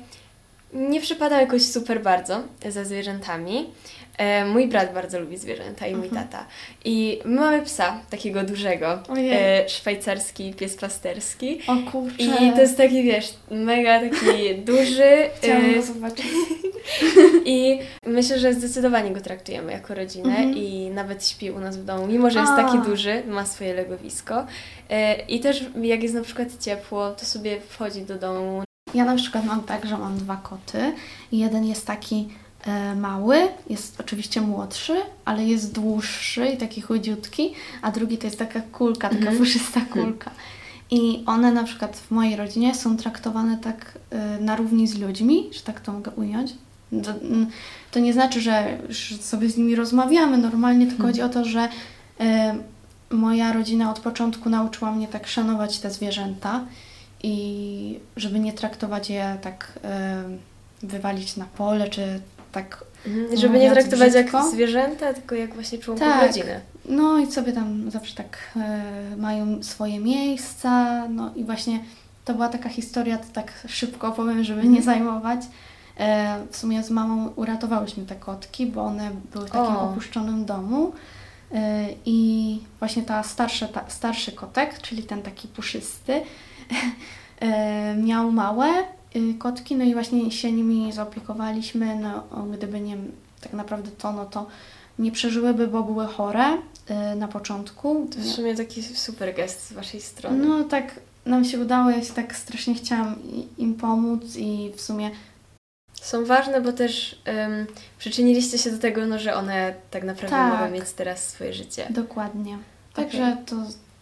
nie 0.74 1.02
przypadam 1.02 1.40
jakoś 1.40 1.62
super 1.62 2.02
bardzo 2.02 2.44
za 2.70 2.86
zwierzętami. 2.86 3.70
E, 4.18 4.46
Mój 4.46 4.68
brat 4.68 4.94
bardzo 4.94 5.20
lubi 5.20 5.38
zwierzęta 5.38 5.88
i 5.88 5.96
mój 5.96 6.08
Mhm. 6.08 6.28
tata. 6.28 6.46
I 6.86 7.20
my 7.26 7.36
mamy 7.40 7.62
psa, 7.62 8.00
takiego 8.10 8.44
dużego, 8.44 9.00
e, 9.32 9.70
szwajcarski 9.70 10.54
pies 10.54 10.76
pasterski. 10.76 11.60
O 11.68 11.92
kurczę. 11.92 12.24
I 12.24 12.52
to 12.54 12.62
jest 12.62 12.78
taki, 12.78 13.04
wiesz, 13.04 13.34
mega 13.52 14.00
taki 14.00 14.56
duży. 14.72 15.30
Chciałam 15.38 15.66
e, 15.66 15.76
go 15.76 15.82
zobaczyć. 15.82 16.26
I 17.46 17.80
myślę, 18.06 18.40
że 18.40 18.54
zdecydowanie 18.54 19.12
go 19.12 19.22
traktujemy 19.22 19.72
jako 19.72 19.96
rodzinę 19.96 20.30
Mhm. 20.38 20.58
i 20.58 20.90
nawet 20.90 21.28
śpi 21.28 21.52
u 21.52 21.60
nas 21.60 21.78
w 21.78 21.86
domu, 21.86 22.08
mimo 22.08 22.30
że 22.30 22.40
jest 22.40 22.52
A. 22.52 22.64
taki 22.64 22.78
duży, 22.90 23.24
ma 23.28 23.46
swoje 23.46 23.74
legowisko. 23.74 24.46
E, 24.90 25.16
I 25.22 25.40
też 25.40 25.66
jak 25.82 26.04
jest 26.04 26.16
na 26.16 26.22
przykład 26.22 26.48
ciepło, 26.64 27.12
to 27.12 27.26
sobie 27.26 27.62
wchodzi 27.70 28.02
do 28.02 28.16
domu. 28.16 28.64
Ja 28.94 29.06
na 29.06 29.16
przykład 29.16 29.46
mam 29.46 29.64
tak, 29.64 29.86
że 29.86 29.98
mam 29.98 30.18
dwa 30.18 30.36
koty. 30.36 30.94
Jeden 31.32 31.66
jest 31.66 31.88
taki 31.88 32.16
e, 32.16 32.45
mały, 32.96 33.38
jest 33.70 34.00
oczywiście 34.00 34.42
młodszy, 34.42 34.94
ale 35.26 35.46
jest 35.46 35.74
dłuższy 35.74 36.48
i 36.48 36.58
taki 36.58 36.82
chudziutki, 36.82 37.54
a 37.82 37.92
drugi 37.92 38.18
to 38.18 38.28
jest 38.28 38.40
taka 38.40 38.62
kulka, 38.62 39.10
taka 39.10 39.32
puszysta 39.38 39.82
kulka. 39.94 40.32
I 40.92 41.24
one 41.26 41.52
na 41.52 41.64
przykład 41.64 41.98
w 41.98 42.12
mojej 42.12 42.36
rodzinie 42.36 42.76
są 42.76 42.98
traktowane 42.98 43.58
tak 43.58 43.98
e, 44.10 44.40
na 44.40 44.56
równi 44.56 44.88
z 44.88 44.98
ludźmi, 44.98 45.50
że 45.52 45.62
tak 45.62 45.80
to 45.80 45.94
mogę 45.94 46.12
ująć. 46.12 46.54
To, 47.04 47.12
mm, 47.12 47.48
to 47.92 48.00
nie 48.00 48.14
znaczy, 48.14 48.42
że 48.42 48.78
sobie 49.22 49.50
z 49.50 49.58
nimi 49.58 49.76
rozmawiamy 49.76 50.38
normalnie, 50.38 50.88
tylko 50.88 51.04
Mhm. 51.04 51.14
chodzi 51.14 51.22
o 51.22 51.30
to, 51.30 51.46
że 51.50 51.70
e, 52.20 52.56
moja 53.10 53.54
rodzina 53.54 53.92
od 53.92 54.00
początku 54.00 54.50
nauczyła 54.50 54.92
mnie 54.92 55.08
tak 55.08 55.28
szanować 55.28 55.80
te 55.80 55.92
zwierzęta 55.92 56.66
i 57.24 58.00
żeby 58.18 58.40
nie 58.40 58.54
traktować 58.54 59.10
je 59.10 59.38
tak, 59.42 59.80
e, 59.84 60.24
wywalić 60.84 61.38
na 61.38 61.46
pole, 61.46 61.90
czy 61.90 62.22
tak, 62.56 62.84
Mhm. 63.08 63.38
Żeby 63.38 63.60
nie 63.60 63.72
traktować 63.72 64.12
brzydko. 64.14 64.38
jak 64.38 64.48
zwierzęta, 64.48 65.14
tylko 65.14 65.36
jak 65.36 65.54
właśnie 65.54 65.78
członków 65.78 66.08
Tak. 66.08 66.28
rodziny. 66.28 66.60
no 66.90 67.18
i 67.20 67.32
sobie 67.32 67.52
tam 67.54 67.92
zawsze 67.92 68.16
tak 68.16 68.38
e, 68.56 68.82
mają 69.18 69.64
swoje 69.64 70.00
miejsca, 70.00 71.04
no 71.10 71.32
i 71.36 71.44
właśnie 71.44 71.80
to 72.26 72.34
była 72.34 72.50
taka 72.50 72.70
historia, 72.70 73.18
to 73.18 73.24
tak 73.34 73.54
szybko 73.68 74.08
opowiem, 74.08 74.44
żeby 74.44 74.68
nie 74.68 74.82
zajmować. 74.82 75.42
E, 75.98 76.38
w 76.52 76.58
sumie 76.58 76.84
z 76.84 76.90
mamą 76.90 77.30
uratowałyśmy 77.36 78.06
te 78.06 78.16
kotki, 78.16 78.66
bo 78.66 78.82
one 78.84 79.12
były 79.34 79.46
w 79.48 79.52
takim 79.52 79.76
O. 79.76 79.92
opuszczonym 79.92 80.46
domu. 80.46 80.92
E, 81.54 81.86
I 82.06 82.60
właśnie 82.80 83.04
ta 83.04 83.24
starszy, 83.24 83.68
ta 83.68 83.82
starszy 83.88 84.32
kotek, 84.32 84.82
czyli 84.82 85.04
ten 85.04 85.22
taki 85.22 85.48
puszysty, 85.48 86.22
e, 87.40 87.96
miał 87.96 88.32
małe 88.32 88.68
kotki, 89.40 89.76
no 89.76 89.84
i 89.84 89.94
właśnie 89.94 90.32
się 90.32 90.52
nimi 90.52 90.92
zaopiekowaliśmy. 90.94 91.96
No, 91.96 92.24
gdyby 92.54 92.80
nie 92.82 92.98
tak 93.42 93.54
naprawdę 93.54 93.92
to, 93.92 94.12
no 94.14 94.26
to 94.26 94.48
nie 95.00 95.12
przeżyłyby, 95.12 95.68
bo 95.68 95.84
były 95.84 96.06
chore 96.08 96.54
y, 96.54 97.16
na 97.16 97.28
początku. 97.28 98.08
To 98.16 98.20
w 98.20 98.26
sumie 98.26 98.56
taki 98.56 98.84
super 98.84 99.36
gest 99.36 99.68
z 99.68 99.74
Waszej 99.74 100.02
strony. 100.02 100.48
No 100.48 100.64
tak 100.64 101.00
nam 101.26 101.46
się 101.46 101.60
udało, 101.60 101.90
ja 101.90 102.04
się 102.04 102.14
tak 102.14 102.36
strasznie 102.36 102.76
chciałam 102.76 103.16
im 103.58 103.76
pomóc 103.76 104.36
i 104.36 104.72
w 104.76 104.82
sumie 104.82 105.12
Są 106.02 106.26
ważne, 106.26 106.62
bo 106.62 106.74
też 106.74 107.22
przyczyniliście 107.98 108.58
się 108.58 108.72
do 108.72 108.78
tego, 108.78 109.06
no, 109.08 109.20
że 109.20 109.36
one 109.36 109.74
tak 109.92 110.04
naprawdę 110.04 110.36
Tak. 110.36 110.60
mogą 110.60 110.72
mieć 110.74 110.92
teraz 110.92 111.28
swoje 111.30 111.54
życie. 111.54 111.88
dokładnie. 111.90 112.58
Także 112.94 113.38
to, 113.46 113.56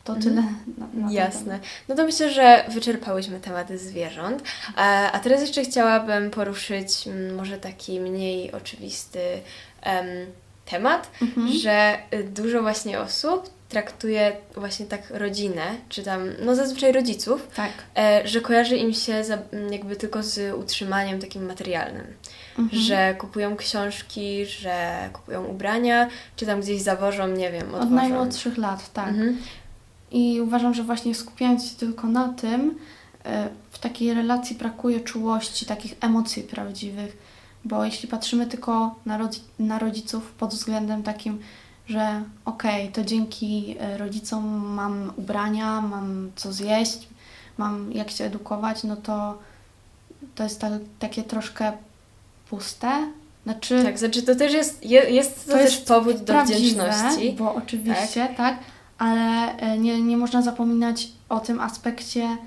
to 0.03 0.13
Mhm. 0.15 0.22
tyle. 0.36 0.43
Na, 0.77 1.05
na 1.07 1.12
Jasne. 1.13 1.60
No 1.88 1.95
to 1.95 2.03
myślę, 2.05 2.29
że 2.31 2.65
wyczerpałyśmy 2.69 3.39
tematy 3.39 3.77
zwierząt. 3.77 4.43
A, 4.75 5.12
a 5.12 5.19
teraz 5.19 5.41
jeszcze 5.41 5.63
chciałabym 5.63 6.31
poruszyć 6.31 7.07
mm, 7.07 7.36
może 7.36 7.57
taki 7.57 8.00
mniej 8.00 8.51
oczywisty 8.51 9.19
em, 9.81 10.05
temat, 10.65 11.12
Mhm. 11.22 11.48
że 11.53 11.98
y, 12.13 12.24
dużo 12.24 12.62
właśnie 12.62 13.00
osób 13.00 13.50
traktuje 13.69 14.36
właśnie 14.55 14.86
tak 14.86 15.01
rodzinę, 15.10 15.62
czy 15.89 16.03
tam, 16.03 16.22
no 16.45 16.55
zazwyczaj 16.55 16.91
rodziców, 16.91 17.48
Tak. 17.55 17.72
e, 17.98 18.22
że 18.27 18.41
kojarzy 18.41 18.77
im 18.77 18.93
się 18.93 19.24
za, 19.24 19.33
m, 19.33 19.74
jakby 19.74 19.95
tylko 19.95 20.24
z 20.24 20.55
utrzymaniem 20.55 21.19
takim 21.19 21.45
materialnym. 21.45 22.05
Mhm. 22.60 22.81
Że 22.81 23.15
kupują 23.17 23.55
książki, 23.55 24.45
że 24.45 24.95
kupują 25.13 25.45
ubrania, 25.45 26.07
czy 26.36 26.45
tam 26.45 26.62
gdzieś 26.62 26.81
zawożą, 26.81 27.27
nie 27.27 27.51
wiem, 27.51 27.67
Od 27.67 27.74
odwożą. 27.81 27.95
najmłodszych 27.95 28.57
lat, 28.57 28.93
tak. 28.93 29.07
Mhm. 29.07 29.38
I 30.13 30.41
uważam, 30.41 30.74
że 30.74 30.84
właśnie 30.84 31.15
skupiając 31.15 31.65
się 31.70 31.75
tylko 31.75 32.08
na 32.08 32.29
tym, 32.29 32.75
e, 33.25 33.50
w 33.72 33.79
takiej 33.79 34.13
relacji 34.13 34.55
brakuje 34.55 35.01
czułości, 35.01 35.65
takich 35.65 35.96
emocji 36.01 36.43
prawdziwych. 36.43 37.17
Bo 37.65 37.86
jeśli 37.86 38.08
patrzymy 38.10 38.48
tylko 38.48 38.96
na, 39.05 39.17
rodzi- 39.20 39.41
na 39.60 39.79
rodziców 39.79 40.32
pod 40.32 40.50
względem 40.53 41.03
takim, 41.03 41.39
że 41.88 42.24
okej, 42.46 42.89
to 42.91 43.03
dzięki 43.03 43.75
e, 43.79 43.98
rodzicom 43.98 44.65
mam 44.67 45.12
ubrania, 45.15 45.82
mam 45.82 46.32
co 46.36 46.53
zjeść, 46.53 47.08
mam 47.58 47.91
jak 47.91 48.12
się 48.12 48.24
edukować, 48.25 48.84
no 48.84 48.96
to 48.96 49.38
to 50.36 50.43
jest 50.43 50.60
tak, 50.62 50.72
takie 51.00 51.24
troszkę 51.24 51.72
puste. 52.50 53.08
Znaczy, 53.43 53.84
Tak, 53.84 54.00
znaczy 54.00 54.24
to 54.24 54.36
też 54.36 54.53
jest, 54.53 54.86
je, 54.86 55.00
jest 55.10 55.46
to, 55.46 55.51
To 55.51 55.58
też 55.58 55.74
jest 55.75 55.88
powód 55.88 56.17
do 56.17 56.43
wdzięczności. 56.46 57.32
bo 57.39 57.55
oczywiście, 57.55 58.27
tak, 58.38 58.58
ale 59.03 59.57
e, 59.57 59.77
nie, 59.77 60.01
nie 60.01 60.17
można 60.17 60.41
zapominać 60.41 61.07
o 61.29 61.39
tym 61.39 61.60
aspekcie. 61.60 62.38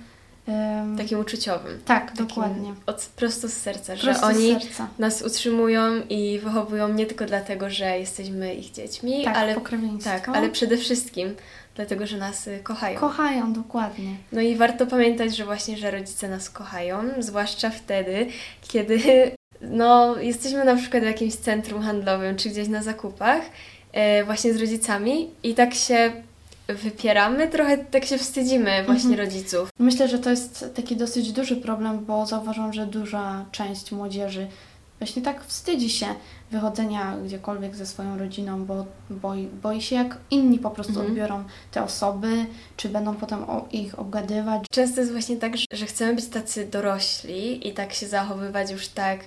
em, 0.48 0.98
Takim 0.98 1.18
uczuciowym. 1.20 1.80
tak, 1.84 2.10
Takim 2.10 2.26
dokładnie. 2.26 2.75
Od, 2.86 3.06
prosto 3.16 3.48
z 3.48 3.52
serca, 3.52 3.96
Prosto 3.96 4.12
że 4.32 4.34
oni 4.36 4.52
serca. 4.60 4.88
nas 4.98 5.22
utrzymują 5.22 5.82
i 6.10 6.38
wychowują 6.38 6.88
nie 6.88 7.06
tylko 7.06 7.25
dlatego, 7.25 7.70
że 7.70 7.98
jesteśmy 7.98 8.54
ich 8.54 8.70
dziećmi, 8.72 9.25
Tak, 9.25 9.36
ale, 9.36 9.56
tak, 10.04 10.28
ale 10.28 10.48
przede 10.50 10.76
wszystkim 10.76 11.34
dlatego, 11.75 12.06
że 12.06 12.16
nas 12.18 12.46
y, 12.46 12.58
kochają. 12.62 13.00
Kochają, 13.00 13.52
dokładnie. 13.52 14.16
No 14.32 14.40
i 14.40 14.56
warto 14.56 14.86
pamiętać, 14.86 15.36
że 15.36 15.44
właśnie, 15.44 15.76
że 15.76 15.90
rodzice 15.90 16.28
nas 16.28 16.50
kochają, 16.50 16.98
zwłaszcza 17.18 17.70
wtedy, 17.70 18.26
kiedy 18.68 18.98
no, 19.60 20.16
jesteśmy 20.20 20.64
na 20.64 20.76
przykład 20.76 21.02
w 21.02 21.06
jakimś 21.06 21.34
centrum 21.34 21.82
handlowym 21.82 22.36
czy 22.36 22.48
gdzieś 22.50 22.68
na 22.68 22.82
zakupach 22.82 23.42
e, 23.92 24.25
właśnie 24.25 24.54
z 24.54 24.60
rodzicami 24.60 25.30
i 25.42 25.54
tak 25.54 25.75
się 25.75 26.12
wypieramy, 26.68 27.49
trochę 27.49 27.78
tak 27.78 28.04
się 28.04 28.18
wstydzimy 28.18 28.85
właśnie 28.87 29.11
Mhm. 29.11 29.28
rodziców. 29.28 29.68
Myślę, 29.78 30.08
że 30.08 30.18
to 30.18 30.30
jest 30.30 30.70
taki 30.76 30.96
dosyć 30.96 31.32
duży 31.32 31.56
problem, 31.56 32.04
bo 32.04 32.26
zauważam, 32.26 32.73
że 32.73 32.87
duża 32.87 33.44
część 33.52 33.92
młodzieży 33.92 34.46
właśnie 34.99 35.23
tak 35.23 35.44
wstydzi 35.44 35.90
się 35.90 36.06
wychodzenia 36.50 37.16
gdziekolwiek 37.25 37.76
ze 37.76 37.87
swoją 37.87 38.18
rodziną, 38.18 38.64
bo 38.64 38.87
boi, 39.11 39.46
boi 39.62 39.82
się, 39.82 39.96
jak 39.96 40.18
inni 40.30 40.58
po 40.58 40.70
prostu 40.70 40.92
Mhm. 40.92 41.08
odbiorą 41.11 41.44
te 41.70 41.82
osoby, 41.82 42.46
czy 42.76 42.88
będą 42.88 43.14
potem 43.14 43.42
o, 43.50 43.68
ich 43.73 43.99
obgadywać. 43.99 44.62
Często 44.70 45.00
jest 45.00 45.12
właśnie 45.12 45.37
tak, 45.37 45.52
że- 45.73 45.87
chcemy 45.87 46.14
być 46.14 46.26
tacy 46.26 46.66
dorośli 46.66 47.68
i 47.68 47.73
tak 47.73 47.92
się 47.92 48.06
zachowywać 48.06 48.70
już 48.70 48.88
tak, 48.88 49.20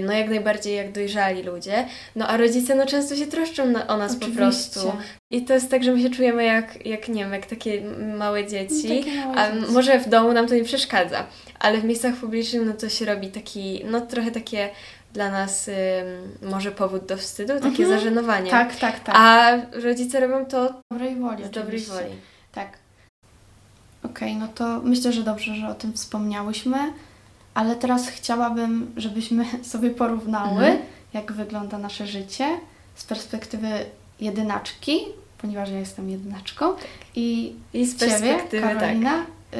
no 0.00 0.12
jak 0.12 0.28
najbardziej 0.28 0.76
jak 0.76 0.92
dojrzali 0.92 1.42
ludzie, 1.42 1.86
no 2.16 2.28
a 2.28 2.36
rodzice 2.36 2.74
no 2.74 2.86
często 2.86 3.16
się 3.16 3.26
troszczą 3.26 3.66
na, 3.66 3.86
o 3.86 3.96
nas 3.96 4.16
po 4.16 4.26
prostu. 4.26 4.92
I 5.30 5.44
to 5.44 5.54
jest 5.54 5.70
tak, 5.70 5.84
że 5.84 5.92
my 5.92 6.02
się 6.02 6.10
czujemy 6.10 6.44
jak, 6.44 6.86
jak 6.86 7.08
nie 7.08 7.22
wiem, 7.24 7.32
jak 7.32 7.46
takie 7.46 7.82
małe 8.18 8.46
dzieci. 8.46 8.98
Takie 9.04 9.16
małe 9.26 9.36
A 9.38 9.52
dzieci. 9.52 9.72
może 9.72 9.98
w 10.00 10.08
domu 10.08 10.32
nam 10.32 10.46
to 10.48 10.54
nie 10.54 10.64
przeszkadza, 10.64 11.26
ale 11.58 11.78
w 11.80 11.84
miejscach 11.84 12.14
publicznych 12.14 12.62
no 12.66 12.72
to 12.72 12.88
się 12.88 13.04
robi 13.04 13.28
taki, 13.28 13.82
no 13.84 14.00
trochę 14.00 14.30
takie 14.30 14.68
dla 15.12 15.30
nas 15.30 15.68
ym, 15.68 15.74
może 16.50 16.70
powód 16.72 17.06
do 17.06 17.16
wstydu, 17.16 17.52
takie 17.54 17.66
Mhm. 17.82 17.88
zażenowanie. 17.88 18.50
Tak, 18.50 18.76
tak, 18.76 19.00
tak. 19.00 19.14
A 19.18 19.52
rodzice 19.72 20.20
robią 20.20 20.46
to 20.46 20.68
z 20.68 20.72
dobrej 20.92 21.16
woli. 21.16 21.44
z 21.44 21.50
dobrej 21.50 21.64
oczywiście. 21.66 21.92
woli. 21.92 22.14
Tak. 22.52 22.78
Okej, 24.04 24.36
no 24.36 24.48
to 24.48 24.80
myślę, 24.84 25.12
że 25.12 25.22
dobrze, 25.22 25.54
że 25.54 25.68
o 25.68 25.74
tym 25.74 25.92
wspomniałyśmy, 25.92 26.78
ale 27.54 27.76
teraz 27.76 28.08
chciałabym, 28.08 28.92
żebyśmy 28.96 29.44
sobie 29.72 29.90
porównały, 29.90 30.64
Mhm. 30.64 30.78
jak 31.14 31.32
wygląda 31.32 31.78
nasze 31.78 32.06
życie 32.06 32.48
z 32.94 33.04
perspektywy 33.04 33.68
jedynaczki, 34.20 34.98
ponieważ 35.38 35.70
ja 35.70 35.78
jestem 35.78 36.10
jedynaczką, 36.10 36.72
i 37.16 37.54
I 37.74 37.86
z 37.86 37.96
Ciebie, 37.96 38.10
perspektywy, 38.12 38.62
tak. 38.68 38.78
Karolina, 38.78 39.16
y, 39.54 39.56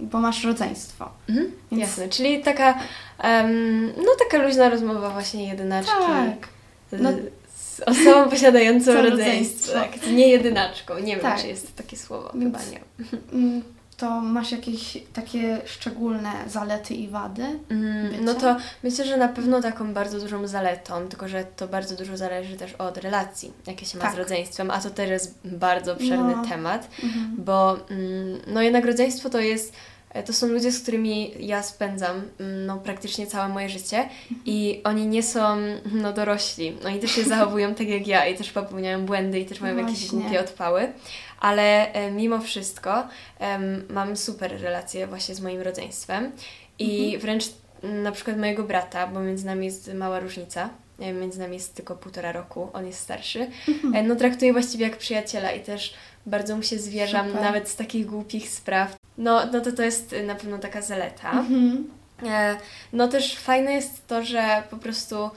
bo 0.00 0.20
masz 0.20 0.44
rodzeństwo. 0.44 1.08
Mhm, 1.28 1.52
Więc- 1.72 1.82
Jasne, 1.82 2.08
czyli 2.08 2.42
taka, 2.42 2.78
em, 3.18 3.86
no 3.96 4.04
taka 4.18 4.44
luźna 4.44 4.68
rozmowa 4.68 5.10
właśnie 5.10 5.48
jedynaczki 5.48 5.92
Tak. 6.06 6.48
z, 6.92 7.00
No- 7.02 7.12
z 7.56 7.80
osobą 7.80 8.28
posiadającą 8.30 8.92
rodzeństwo. 8.94 9.10
rodzeństwo. 9.10 9.72
Tak, 9.72 10.06
nie 10.12 10.28
jedynaczką, 10.28 10.98
nie 10.98 11.12
wiem 11.12 11.20
Tak. 11.20 11.40
czy 11.40 11.46
jest 11.48 11.76
takie 11.76 11.96
słowo, 11.96 12.30
Więc- 12.34 12.56
chyba 12.58 12.70
nie. 12.72 12.80
To 13.98 14.20
masz 14.20 14.52
jakieś 14.52 14.98
takie 15.12 15.60
szczególne 15.66 16.32
zalety 16.46 16.94
i 16.94 17.08
wady? 17.08 17.42
Mm? 17.70 18.24
No 18.24 18.34
to 18.34 18.56
myślę, 18.82 19.04
że 19.04 19.16
na 19.16 19.28
pewno 19.28 19.60
taką 19.62 19.94
bardzo 19.94 20.20
dużą 20.20 20.46
zaletą, 20.46 21.08
tylko 21.08 21.28
że 21.28 21.44
to 21.44 21.68
bardzo 21.68 21.96
dużo 21.96 22.16
zależy 22.16 22.56
też 22.56 22.72
od 22.74 22.98
relacji, 22.98 23.52
jakie 23.66 23.86
się 23.86 23.98
ma 23.98 24.04
Tak. 24.04 24.14
z 24.14 24.18
rodzeństwem, 24.18 24.70
a 24.70 24.80
to 24.80 24.90
też 24.90 25.10
jest 25.10 25.38
bardzo 25.44 25.92
obszerny 25.92 26.36
No. 26.36 26.44
temat, 26.48 26.88
Mhm. 27.04 27.34
bo 27.38 27.76
mm, 27.90 28.40
no 28.46 28.62
jednak 28.62 28.84
rodzeństwo 28.84 29.30
to 29.30 29.40
jest, 29.40 29.72
to 30.26 30.32
są 30.32 30.46
ludzie, 30.46 30.72
z 30.72 30.82
którymi 30.82 31.32
ja 31.46 31.62
spędzam 31.62 32.22
mm, 32.40 32.66
no, 32.66 32.76
praktycznie 32.78 33.26
całe 33.26 33.48
moje 33.48 33.68
życie 33.68 34.08
i 34.44 34.80
oni 34.84 35.06
nie 35.06 35.22
są 35.22 35.56
no, 35.92 36.12
dorośli, 36.12 36.76
oni 36.86 36.98
też 36.98 37.10
się 37.10 37.22
zachowują 37.24 37.74
tak 37.74 37.88
jak 37.88 38.06
ja 38.06 38.26
i 38.26 38.36
też 38.36 38.52
popełniają 38.52 39.06
błędy 39.06 39.40
i 39.40 39.46
też 39.46 39.60
mają 39.60 39.76
jakieś 39.76 39.98
Właśnie. 40.00 40.18
głupie 40.20 40.40
odpały, 40.40 40.92
ale 41.40 41.92
e, 41.92 42.10
mimo 42.10 42.40
wszystko 42.40 43.06
em, 43.38 43.84
mam 43.90 44.16
super 44.16 44.60
relacje 44.60 45.06
właśnie 45.06 45.34
z 45.34 45.40
moim 45.40 45.60
rodzeństwem 45.60 46.32
i 46.78 47.00
Mhm. 47.04 47.20
wręcz 47.20 47.44
m, 47.82 48.02
na 48.02 48.12
przykład 48.12 48.38
mojego 48.38 48.64
brata, 48.64 49.06
bo 49.06 49.20
między 49.20 49.46
nami 49.46 49.66
jest 49.66 49.94
mała 49.94 50.20
różnica, 50.20 50.70
e, 51.00 51.12
między 51.12 51.38
nami 51.38 51.54
jest 51.54 51.74
tylko 51.74 51.96
półtora 51.96 52.32
roku, 52.32 52.68
on 52.72 52.86
jest 52.86 53.00
starszy, 53.00 53.46
Mhm. 53.68 53.94
e, 53.94 54.02
no 54.02 54.16
traktuję 54.16 54.52
właściwie 54.52 54.84
jak 54.88 54.96
przyjaciela 54.96 55.52
i 55.52 55.60
też 55.60 55.94
bardzo 56.26 56.56
mu 56.56 56.62
się 56.62 56.78
zwierzam, 56.78 57.26
Super. 57.26 57.42
nawet 57.42 57.68
z 57.68 57.76
takich 57.76 58.06
głupich 58.06 58.48
spraw. 58.48 58.96
No, 59.18 59.46
no 59.52 59.60
to 59.60 59.72
to 59.72 59.82
jest 59.82 60.14
na 60.26 60.34
pewno 60.34 60.58
taka 60.58 60.82
zaleta. 60.82 61.30
Mhm. 61.30 61.90
E, 62.26 62.56
No 62.92 63.08
też 63.08 63.38
fajne 63.38 63.72
jest 63.72 64.06
to, 64.06 64.22
że 64.24 64.62
po 64.70 64.76
prostu 64.76 65.30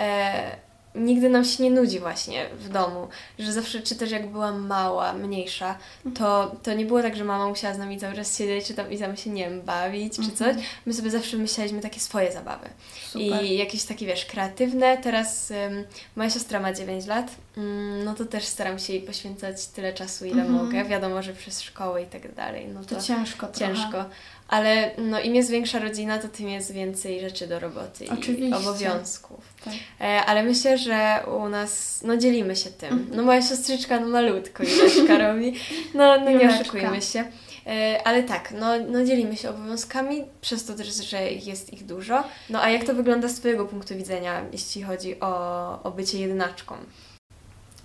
e, 0.00 0.56
nigdy 0.94 1.28
nam 1.28 1.44
się 1.44 1.62
nie 1.62 1.70
nudzi 1.70 2.00
właśnie 2.00 2.46
w 2.58 2.68
domu, 2.68 3.08
że 3.38 3.52
zawsze, 3.52 3.80
czy 3.82 3.96
też 3.96 4.10
jak 4.10 4.30
byłam 4.30 4.66
mała, 4.66 5.12
mniejsza, 5.12 5.78
to, 6.18 6.56
to 6.62 6.74
nie 6.74 6.84
było 6.86 7.02
tak, 7.02 7.16
że 7.16 7.24
mama 7.24 7.48
musiała 7.48 7.74
z 7.74 7.78
nami 7.78 7.98
cały 8.00 8.14
czas 8.14 8.38
siedzieć, 8.38 8.66
czy 8.66 8.74
tam 8.74 8.92
i 8.92 8.98
tam 8.98 9.16
się, 9.16 9.30
nie 9.30 9.50
wiem, 9.50 9.62
bawić, 9.62 10.14
czy 10.16 10.32
coś. 10.32 10.56
My 10.86 10.94
sobie 10.94 11.10
zawsze 11.10 11.36
myśleliśmy 11.36 11.80
takie 11.80 12.00
swoje 12.00 12.32
zabawy. 12.32 12.68
Super. 13.08 13.44
I 13.44 13.56
jakieś 13.58 13.84
takie, 13.84 14.06
wiesz, 14.06 14.24
kreatywne. 14.26 14.98
Teraz 14.98 15.50
ym, 15.50 15.84
moja 16.16 16.30
siostra 16.30 16.60
ma 16.60 16.72
9 16.72 17.06
lat, 17.06 17.30
ym, 17.58 18.04
no 18.04 18.14
to 18.14 18.24
też 18.24 18.44
staram 18.44 18.78
się 18.78 18.92
jej 18.92 19.02
poświęcać 19.02 19.66
tyle 19.66 19.92
czasu, 19.92 20.24
ile 20.26 20.42
Mhm. 20.42 20.64
mogę. 20.64 20.84
Wiadomo, 20.84 21.22
że 21.22 21.32
przez 21.34 21.62
szkołę 21.62 22.02
i 22.02 22.06
tak 22.06 22.34
dalej, 22.34 22.68
no 22.74 22.80
To 22.84 22.94
to, 22.94 23.02
ciężko 23.02 23.46
trochę. 23.46 23.74
ciężko. 23.74 24.04
Ale 24.48 24.90
no, 24.98 25.20
im 25.20 25.34
jest 25.34 25.50
większa 25.50 25.78
rodzina, 25.78 26.18
to 26.18 26.28
tym 26.28 26.48
jest 26.48 26.72
więcej 26.72 27.20
rzeczy 27.20 27.46
do 27.46 27.60
roboty 27.60 28.04
i 28.04 28.08
Oczywiście. 28.10 28.56
obowiązków. 28.56 29.40
Tak. 29.64 29.74
E, 30.00 30.24
ale 30.26 30.42
myślę, 30.42 30.78
że 30.78 31.20
u 31.44 31.48
nas, 31.48 32.00
no 32.06 32.16
dzielimy 32.16 32.56
się 32.56 32.70
tym. 32.70 32.92
Mhm. 32.92 33.16
No 33.16 33.22
moja 33.22 33.42
siostrzyczka, 33.42 34.00
no 34.00 34.06
malutko 34.06 34.62
Juleczka 34.62 35.18
robi, 35.28 35.54
no, 35.94 36.20
no 36.20 36.30
nie 36.30 36.60
oszukujmy 36.60 37.02
się. 37.02 37.24
E, 37.66 38.00
ale 38.06 38.22
tak, 38.22 38.54
no, 38.60 38.66
no 38.88 39.04
dzielimy 39.04 39.36
się 39.36 39.50
obowiązkami, 39.50 40.24
przez 40.40 40.64
to 40.64 40.74
też, 40.74 40.94
że 40.94 41.30
jest 41.32 41.72
ich 41.72 41.86
dużo. 41.86 42.24
No 42.50 42.62
a 42.62 42.68
jak 42.70 42.84
to 42.84 42.94
wygląda 42.94 43.28
z 43.28 43.34
Twojego 43.34 43.64
punktu 43.64 43.94
widzenia, 43.96 44.42
jeśli 44.52 44.82
chodzi 44.82 45.20
o, 45.20 45.82
o 45.82 45.90
bycie 45.90 46.18
jedynaczką? 46.18 46.74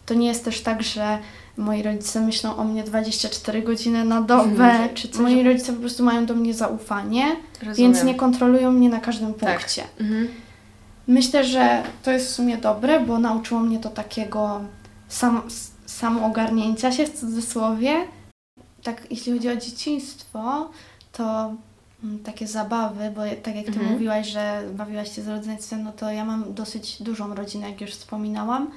To 0.05 0.13
nie 0.13 0.27
jest 0.27 0.45
też 0.45 0.61
tak, 0.61 0.83
że 0.83 1.17
moi 1.57 1.83
rodzice 1.83 2.21
myślą 2.21 2.55
o 2.57 2.63
mnie 2.63 2.83
24 2.83 3.61
godziny 3.61 4.05
na 4.05 4.21
dobę, 4.21 4.43
Mhm. 4.63 4.93
czy. 4.93 5.09
Moi 5.21 5.43
rodzice 5.43 5.73
po 5.73 5.79
prostu 5.79 6.03
mają 6.03 6.25
do 6.25 6.33
mnie 6.33 6.53
zaufanie, 6.53 7.35
Rozumiem. 7.63 7.75
więc 7.93 8.03
nie 8.03 8.15
kontrolują 8.15 8.71
mnie 8.71 8.89
na 8.89 8.99
każdym 8.99 9.33
Tak. 9.33 9.57
punkcie. 9.59 9.83
Mhm. 9.99 10.27
Myślę, 11.07 11.43
że 11.43 11.83
to 12.03 12.11
jest 12.11 12.27
w 12.27 12.35
sumie 12.35 12.57
dobre, 12.57 12.99
bo 12.99 13.19
nauczyło 13.19 13.59
mnie 13.61 13.79
to 13.79 13.89
takiego 13.89 14.61
sam, 15.07 15.41
samoogarnięcia 15.85 16.91
się 16.91 17.05
w 17.05 17.19
cudzysłowie. 17.19 18.07
Tak, 18.83 19.07
jeśli 19.11 19.33
chodzi 19.33 19.49
o 19.49 19.55
dzieciństwo, 19.55 20.69
to 21.11 21.53
mm, 22.03 22.19
takie 22.23 22.47
zabawy, 22.47 23.11
bo 23.15 23.21
tak 23.43 23.55
jak 23.55 23.65
Ty 23.65 23.71
Mhm. 23.71 23.91
mówiłaś, 23.91 24.27
że 24.27 24.63
bawiłaś 24.73 25.15
się 25.15 25.21
z 25.21 25.27
rodzeństwem, 25.27 25.83
no 25.83 25.91
to 25.91 26.11
ja 26.11 26.25
mam 26.25 26.53
dosyć 26.53 27.01
dużą 27.03 27.35
rodzinę, 27.35 27.69
jak 27.69 27.81
już 27.81 27.91
wspominałam 27.91 28.71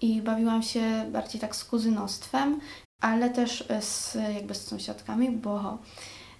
i 0.00 0.22
bawiłam 0.22 0.62
się 0.62 1.04
bardziej 1.12 1.40
tak 1.40 1.56
z 1.56 1.64
kuzynostwem, 1.64 2.60
ale 3.00 3.30
też 3.30 3.64
e, 3.68 3.82
z, 3.82 4.18
jakby 4.34 4.54
z 4.54 4.66
sąsiadkami, 4.66 5.30
bo 5.30 5.78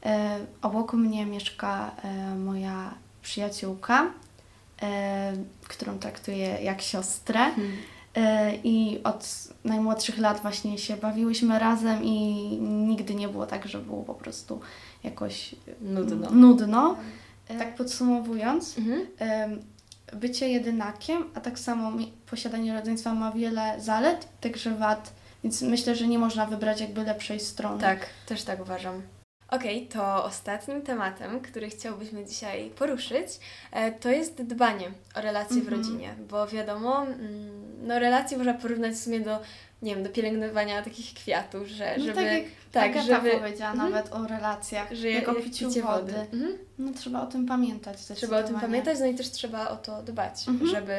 e, 0.07 0.39
obok 0.63 0.93
mnie 0.93 1.27
mieszka 1.27 1.91
e, 2.03 2.35
moja 2.35 2.95
przyjaciółka, 3.23 4.07
którą 5.69 5.99
traktuję 5.99 6.47
jak 6.62 6.83
siostrę. 6.83 7.39
Hmm. 7.39 7.73
E, 8.17 8.53
I 8.65 9.01
od 9.05 9.49
najmłodszych 9.65 10.19
lat 10.19 10.41
właśnie 10.43 10.79
się 10.79 10.97
bawiłyśmy 10.97 11.59
razem 11.59 12.05
i 12.05 12.17
nigdy 12.62 13.15
nie 13.15 13.29
było 13.29 13.47
tak, 13.47 13.69
że 13.69 13.79
było 13.79 14.03
po 14.03 14.15
prostu 14.15 14.61
jakoś 15.05 15.55
Nudno. 15.81 16.31
nudno. 16.31 16.97
E, 17.49 17.59
Tak 17.59 17.75
podsumowując, 17.75 18.79
Mhm. 18.79 19.07
bycie 20.12 20.49
jedynakiem, 20.49 21.25
a 21.35 21.41
tak 21.41 21.59
samo 21.59 21.93
posiadanie 22.31 22.75
rodzeństwa 22.75 23.15
ma 23.15 23.33
wiele 23.33 23.81
zalet, 23.81 24.29
także 24.41 24.75
wad, 24.75 25.12
więc 25.45 25.62
myślę, 25.62 25.97
że 25.97 26.07
nie 26.07 26.19
można 26.19 26.47
wybrać 26.47 26.81
jakby 26.81 27.03
lepszej 27.05 27.41
strony. 27.41 27.81
Tak, 27.81 28.07
też 28.27 28.43
tak 28.43 28.61
uważam. 28.61 29.03
Okej, 29.52 29.87
to 29.87 30.25
ostatnim 30.25 30.82
tematem, 30.82 31.40
który 31.40 31.71
chciałbyśmy 31.71 32.25
dzisiaj 32.25 32.71
poruszyć, 32.71 33.28
e, 33.73 33.92
to 33.92 34.09
jest 34.11 34.42
dbanie 34.42 34.90
o 35.14 35.21
relacje 35.21 35.56
w 35.56 35.59
Mhm. 35.59 35.76
rodzinie, 35.82 36.14
bo 36.30 36.47
wiadomo, 36.47 37.02
mm, 37.02 37.87
no 37.87 37.99
relacje 37.99 38.37
można 38.38 38.54
porównać 38.54 38.92
w 38.94 38.99
sumie 39.04 39.21
do, 39.21 39.38
nie 39.82 39.94
wiem, 39.94 40.04
do 40.04 40.11
pielęgnowania 40.11 40.82
takich 40.82 41.14
kwiatów, 41.14 41.66
że 41.68 41.94
No 41.99 42.04
żeby... 42.04 42.14
tak 42.14 42.32
jak 42.32 42.42
tak, 42.73 42.90
Agata 42.90 43.06
żeby- 43.06 43.30
powiedziała 43.30 43.73
Mhm. 43.73 43.90
nawet 43.90 44.12
o 44.12 44.26
relacjach, 44.26 44.92
że 44.92 45.11
jak 45.11 45.28
o 45.28 45.35
piciu 45.35 45.68
picie 45.68 45.82
wody. 45.82 46.14
Mhm. 46.32 46.59
No 46.78 46.92
trzeba 46.92 47.23
o 47.23 47.26
tym 47.26 47.47
pamiętać 47.47 47.99
Trzeba 48.16 48.38
o 48.38 48.42
tym 48.42 48.61
pamiętać, 48.61 48.99
no 49.00 49.06
i 49.06 49.14
też 49.14 49.30
trzeba 49.30 49.68
o 49.68 49.76
to 49.76 50.02
dbać, 50.02 50.49
Mhm. 50.49 50.71
żeby 50.71 50.94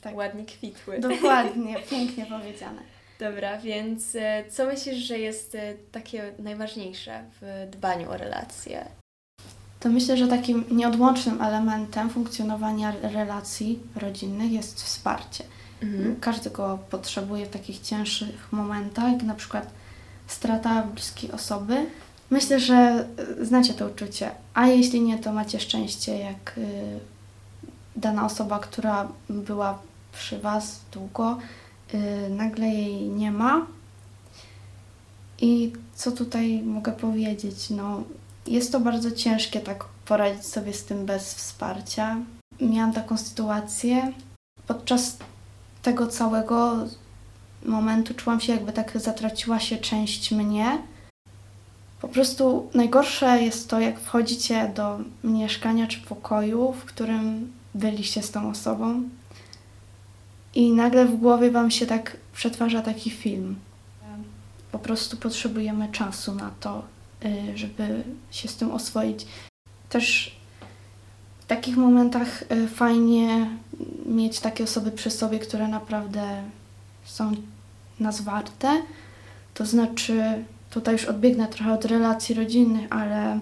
Tak. 0.00 0.16
ładnie 0.16 0.44
kwitły. 0.44 0.98
Dokładnie, 0.98 1.76
pięknie 1.90 2.26
powiedziane. 2.26 2.82
Dobra, 3.18 3.58
więc 3.58 4.14
e, 4.14 4.44
co 4.50 4.66
myślisz, 4.66 4.96
że 4.96 5.18
jest 5.18 5.54
e, 5.54 5.74
takie 5.92 6.32
najważniejsze 6.38 7.24
w 7.40 7.68
dbaniu 7.70 8.10
o 8.10 8.16
relacje? 8.16 8.84
To 9.80 9.88
myślę, 9.88 10.16
że 10.16 10.28
takim 10.28 10.64
nieodłącznym 10.70 11.42
elementem 11.42 12.10
funkcjonowania 12.10 12.92
relacji 13.02 13.80
rodzinnych 13.96 14.52
jest 14.52 14.82
wsparcie. 14.82 15.44
Mhm. 15.82 16.16
Każdy 16.20 16.50
go 16.50 16.78
potrzebuje 16.90 17.46
w 17.46 17.50
takich 17.50 17.80
cięższych 17.80 18.52
momentach, 18.52 19.12
jak 19.12 19.22
na 19.22 19.34
przykład 19.34 19.70
strata 20.26 20.82
bliskiej 20.82 21.32
osoby. 21.32 21.86
Myślę, 22.30 22.60
że 22.60 23.06
y, 23.40 23.46
znacie 23.46 23.74
to 23.74 23.86
uczucie, 23.86 24.30
a 24.54 24.66
jeśli 24.66 25.00
nie, 25.00 25.18
to 25.18 25.32
macie 25.32 25.60
szczęście, 25.60 26.18
jak 26.18 26.60
dana 27.96 28.26
osoba, 28.26 28.58
która 28.58 29.08
była 29.28 29.78
przy 30.12 30.38
Was 30.38 30.80
długo, 30.92 31.38
nagle 32.30 32.66
jej 32.66 33.08
nie 33.08 33.32
ma. 33.32 33.66
I 35.40 35.72
co 35.94 36.12
tutaj 36.12 36.62
mogę 36.62 36.92
powiedzieć? 36.92 37.70
No, 37.70 38.02
jest 38.46 38.72
to 38.72 38.80
bardzo 38.80 39.10
ciężkie 39.10 39.60
tak 39.60 39.84
poradzić 39.84 40.46
sobie 40.46 40.72
z 40.72 40.84
tym 40.84 41.06
bez 41.06 41.34
wsparcia. 41.34 42.16
Miałam 42.60 42.92
taką 42.92 43.18
sytuację 43.18 44.12
podczas 44.66 45.16
tego 45.82 46.06
całego 46.06 46.76
momentu 47.64 48.14
czułam 48.14 48.40
się, 48.40 48.52
jakby 48.52 48.72
tak 48.72 49.00
zatraciła 49.00 49.60
się 49.60 49.76
część 49.76 50.32
mnie. 50.32 50.78
Po 52.00 52.08
prostu 52.08 52.70
najgorsze 52.74 53.42
jest 53.42 53.68
to, 53.68 53.80
jak 53.80 54.00
wchodzicie 54.00 54.72
do 54.74 54.98
mieszkania 55.24 55.86
czy 55.86 56.00
pokoju, 56.00 56.72
w 56.72 56.84
którym 56.84 57.52
byliście 57.74 58.22
z 58.22 58.30
tą 58.30 58.50
osobą 58.50 59.02
i 60.58 60.72
nagle 60.72 61.06
w 61.06 61.16
głowie 61.16 61.50
Wam 61.50 61.70
się 61.70 61.86
tak 61.86 62.16
przetwarza 62.32 62.82
taki 62.82 63.10
film. 63.10 63.56
Po 64.72 64.78
prostu 64.78 65.16
potrzebujemy 65.16 65.88
czasu 65.92 66.34
na 66.34 66.50
to, 66.60 66.82
y, 67.24 67.58
żeby 67.58 68.02
się 68.30 68.48
z 68.48 68.56
tym 68.56 68.70
oswoić. 68.70 69.26
Też 69.88 70.36
w 71.40 71.46
takich 71.46 71.76
momentach 71.76 72.42
y, 72.52 72.68
fajnie 72.68 73.50
mieć 74.06 74.40
takie 74.40 74.64
osoby 74.64 74.90
przy 74.90 75.10
sobie, 75.10 75.38
które 75.38 75.68
naprawdę 75.68 76.42
są 77.04 77.32
nas 78.00 78.20
warte. 78.20 78.82
To 79.54 79.66
znaczy, 79.66 80.44
tutaj 80.70 80.94
już 80.94 81.04
odbiegnę 81.04 81.46
trochę 81.46 81.72
od 81.72 81.84
relacji 81.84 82.34
rodzinnych, 82.34 82.86
ale 82.90 83.40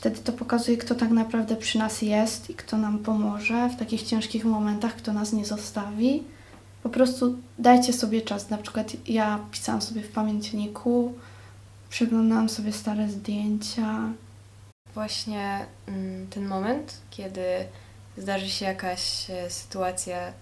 wtedy 0.00 0.18
to 0.18 0.32
pokazuje, 0.32 0.76
kto 0.76 0.94
tak 0.94 1.10
naprawdę 1.10 1.56
przy 1.56 1.78
nas 1.78 2.02
jest 2.02 2.50
i 2.50 2.54
kto 2.54 2.76
nam 2.76 2.98
pomoże 2.98 3.68
w 3.68 3.76
takich 3.76 4.02
ciężkich 4.02 4.44
momentach, 4.44 4.96
kto 4.96 5.12
nas 5.12 5.32
nie 5.32 5.44
zostawi. 5.44 6.22
Po 6.82 6.88
prostu 6.88 7.38
dajcie 7.58 7.92
sobie 7.92 8.22
czas. 8.22 8.50
Na 8.50 8.58
przykład 8.58 8.92
ja 9.08 9.40
pisałam 9.50 9.82
sobie 9.82 10.02
w 10.02 10.12
pamiętniku, 10.12 11.14
przeglądałam 11.90 12.48
sobie 12.48 12.72
stare 12.72 13.08
zdjęcia. 13.08 14.12
Właśnie 14.94 15.66
mm, 15.86 16.26
ten 16.26 16.46
moment, 16.46 17.00
kiedy 17.10 17.44
zdarzy 18.16 18.48
się 18.48 18.64
jakaś 18.64 19.30
e, 19.30 19.50
sytuacja 19.50 20.18
mm, 20.18 20.32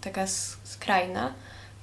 taka 0.00 0.26
skrajna, 0.64 1.34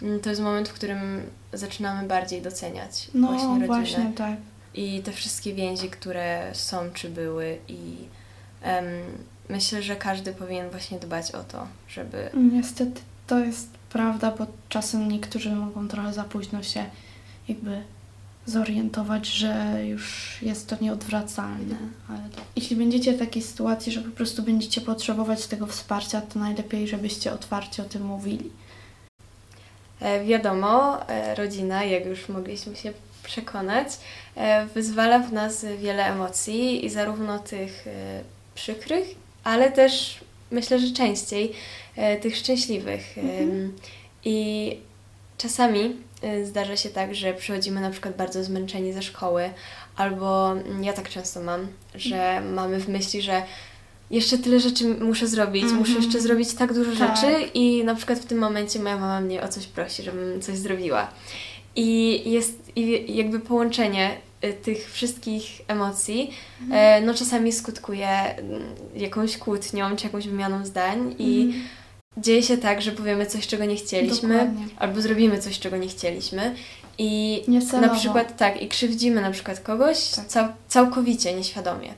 mm, 0.02 0.20
to 0.20 0.30
jest 0.30 0.42
moment, 0.42 0.70
w 0.70 0.74
którym 0.74 1.22
zaczynamy 1.54 2.08
bardziej 2.08 2.42
doceniać 2.42 3.08
No 3.14 3.28
właśnie 3.28 3.48
rodzinę 3.48 3.68
właśnie 3.68 4.12
tak. 4.16 4.38
I 4.74 5.02
te 5.02 5.12
wszystkie 5.12 5.54
więzi, 5.54 5.90
które 5.90 6.50
są 6.54 6.92
czy 6.94 7.10
były 7.10 7.58
i 7.68 7.96
em, 8.62 8.86
myślę, 9.50 9.84
że 9.84 9.96
każdy 9.96 10.34
powinien 10.34 10.70
właśnie 10.70 11.00
dbać 11.00 11.32
o 11.32 11.44
to, 11.44 11.68
żeby 11.90 12.30
Niestety 12.52 13.02
to 13.28 13.40
jest 13.40 13.68
prawda, 13.90 14.32
bo 14.32 14.48
czasem 14.70 15.12
niektórzy 15.12 15.52
mogą 15.52 15.88
trochę 15.88 16.14
za 16.14 16.24
późno 16.24 16.64
się 16.64 16.86
jakby 17.48 17.84
zorientować, 18.46 19.28
że 19.28 19.86
już 19.86 20.38
jest 20.42 20.70
to 20.70 20.76
nieodwracalne. 20.82 21.76
Ale 22.10 22.30
to, 22.36 22.42
jeśli 22.56 22.76
będziecie 22.76 23.14
w 23.14 23.20
takiej 23.20 23.42
sytuacji, 23.42 23.92
że 23.92 24.02
po 24.02 24.12
prostu 24.12 24.44
będziecie 24.44 24.82
potrzebować 24.82 25.48
tego 25.48 25.68
wsparcia, 25.68 26.22
to 26.22 26.40
najlepiej, 26.40 26.88
żebyście 26.88 27.34
otwarcie 27.34 27.84
o 27.84 27.86
tym 27.86 28.06
mówili. 28.06 28.50
E, 30.00 30.26
Wiadomo, 30.26 31.08
e, 31.10 31.36
rodzina, 31.36 31.84
jak 31.84 32.06
już 32.06 32.30
mogliśmy 32.30 32.76
się 32.76 32.94
przekonać, 33.24 33.88
e, 34.36 34.66
wyzwala 34.66 35.20
w 35.20 35.34
nas 35.34 35.66
wiele 35.80 36.06
emocji 36.06 36.86
i 36.86 36.90
zarówno 36.90 37.40
tych 37.40 37.88
e, 37.88 38.22
przykrych, 38.56 39.08
ale 39.44 39.72
też 39.72 40.20
myślę, 40.52 40.80
że 40.80 40.94
częściej 40.94 41.52
e, 41.96 42.18
tych 42.18 42.38
szczęśliwych. 42.38 43.18
Em, 43.18 43.74
I 44.26 44.78
czasami 45.38 45.96
zdarza 46.44 46.78
się 46.78 46.90
tak, 46.90 47.16
że 47.16 47.34
przychodzimy 47.34 47.82
na 47.82 47.90
przykład 47.90 48.16
bardzo 48.18 48.44
zmęczeni 48.44 48.94
ze 48.94 49.02
szkoły, 49.02 49.50
albo 49.96 50.56
ja 50.82 50.94
tak 50.94 51.10
często 51.10 51.42
mam, 51.42 51.68
że 51.96 52.42
mamy 52.42 52.80
w 52.80 52.90
myśli, 52.90 53.22
że 53.22 53.44
jeszcze 54.12 54.38
tyle 54.38 54.60
rzeczy 54.60 54.84
muszę 54.88 55.28
zrobić, 55.28 55.64
Mhm. 55.64 55.80
muszę 55.80 55.94
jeszcze 55.94 56.20
zrobić 56.22 56.54
tak 56.54 56.74
dużo 56.74 56.92
Tak. 57.08 57.16
rzeczy 57.18 57.42
i 57.54 57.84
na 57.84 57.96
przykład 57.96 58.20
w 58.20 58.26
tym 58.26 58.38
momencie 58.38 58.80
moja 58.80 58.98
mama 58.98 59.22
mnie 59.22 59.42
o 59.44 59.48
coś 59.48 59.66
prosi, 59.66 60.04
żebym 60.04 60.42
coś 60.42 60.58
zrobiła. 60.58 61.08
I 61.76 62.22
jest 62.32 62.72
i 62.76 63.16
jakby 63.16 63.40
połączenie 63.40 64.18
y, 64.44 64.54
tych 64.54 64.92
wszystkich 64.92 65.44
emocji, 65.68 66.32
e, 66.72 67.02
no 67.02 67.14
czasami 67.14 67.52
skutkuje 67.52 68.08
mm, 68.10 68.62
jakąś 68.96 69.38
kłótnią 69.38 69.96
czy 69.96 70.06
jakąś 70.06 70.28
wymianą 70.28 70.66
zdań 70.66 71.16
i 71.20 71.42
Mhm. 71.42 71.64
dzieje 72.18 72.44
się 72.44 72.58
tak, 72.58 72.82
że 72.82 72.92
powiemy 72.92 73.26
coś, 73.26 73.48
czego 73.48 73.66
nie 73.66 73.76
chcieliśmy, 73.76 74.30
Dokładnie. 74.38 74.66
albo 74.78 75.02
zrobimy 75.02 75.40
coś, 75.40 75.60
czego 75.60 75.78
nie 75.78 75.88
chcieliśmy 75.88 76.56
i 76.98 77.44
Niecelowo. 77.48 77.88
na 77.94 78.00
przykład 78.00 78.38
tak, 78.38 78.62
i 78.62 78.68
krzywdzimy 78.68 79.22
na 79.22 79.32
przykład 79.32 79.60
kogoś 79.60 80.10
Tak. 80.10 80.26
cał, 80.28 80.48
całkowicie, 80.68 81.34
nieświadomie. 81.36 81.94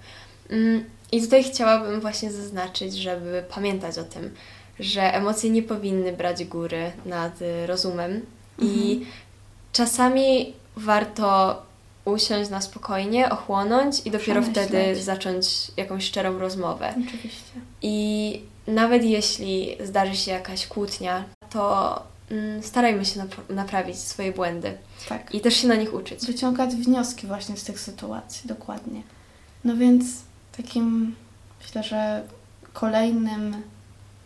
Mm, 0.50 0.84
I 1.12 1.22
tutaj 1.22 1.44
chciałabym 1.44 2.02
właśnie 2.02 2.32
zaznaczyć, 2.32 2.94
żeby 2.96 3.44
pamiętać 3.56 3.98
o 3.98 4.04
tym, 4.04 4.34
że 4.80 5.14
emocje 5.14 5.50
nie 5.50 5.64
powinny 5.64 6.14
brać 6.14 6.46
góry 6.46 6.92
nad 7.06 7.42
y, 7.42 7.68
rozumem 7.68 8.22
i 8.60 8.66
Mhm. 8.94 9.06
Czasami 9.74 10.54
warto 10.76 11.62
usiąść 12.06 12.50
na 12.50 12.62
spokojnie, 12.62 13.30
ochłonąć 13.30 14.00
i 14.06 14.12
dopiero 14.12 14.42
Przemyśleć. 14.42 14.68
wtedy 14.68 15.02
zacząć 15.04 15.48
jakąś 15.78 16.06
szczerą 16.06 16.40
rozmowę. 16.40 16.94
Oczywiście. 17.08 17.52
I 17.82 18.42
nawet 18.68 19.04
jeśli 19.04 19.78
zdarzy 19.84 20.16
się 20.16 20.32
jakaś 20.32 20.68
kłótnia, 20.68 21.24
to 21.50 22.04
mm, 22.32 22.64
starajmy 22.64 23.06
się 23.06 23.20
nap- 23.20 23.50
naprawić 23.54 23.98
swoje 24.00 24.32
błędy 24.32 24.78
Tak. 25.10 25.36
i 25.36 25.42
też 25.42 25.54
się 25.58 25.68
na 25.68 25.76
nich 25.76 25.94
uczyć. 25.94 26.26
wyciągać 26.26 26.76
wnioski 26.76 27.28
właśnie 27.28 27.58
z 27.58 27.64
tych 27.64 27.80
sytuacji, 27.80 28.48
dokładnie. 28.48 29.02
No 29.64 29.76
więc 29.78 30.06
takim, 30.58 31.16
myślę, 31.62 31.84
że 31.84 32.24
kolejnym 32.74 33.62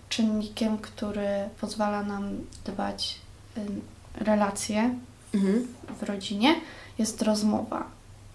czynnikiem, 0.10 0.78
który 0.78 1.28
pozwala 1.62 2.04
nam 2.04 2.30
dbać 2.66 3.16
y, 3.58 3.62
relacje 4.26 4.96
Mhm. 5.38 5.68
w 6.00 6.04
rodzinie, 6.04 6.56
jest 7.00 7.22
rozmowa. 7.22 7.84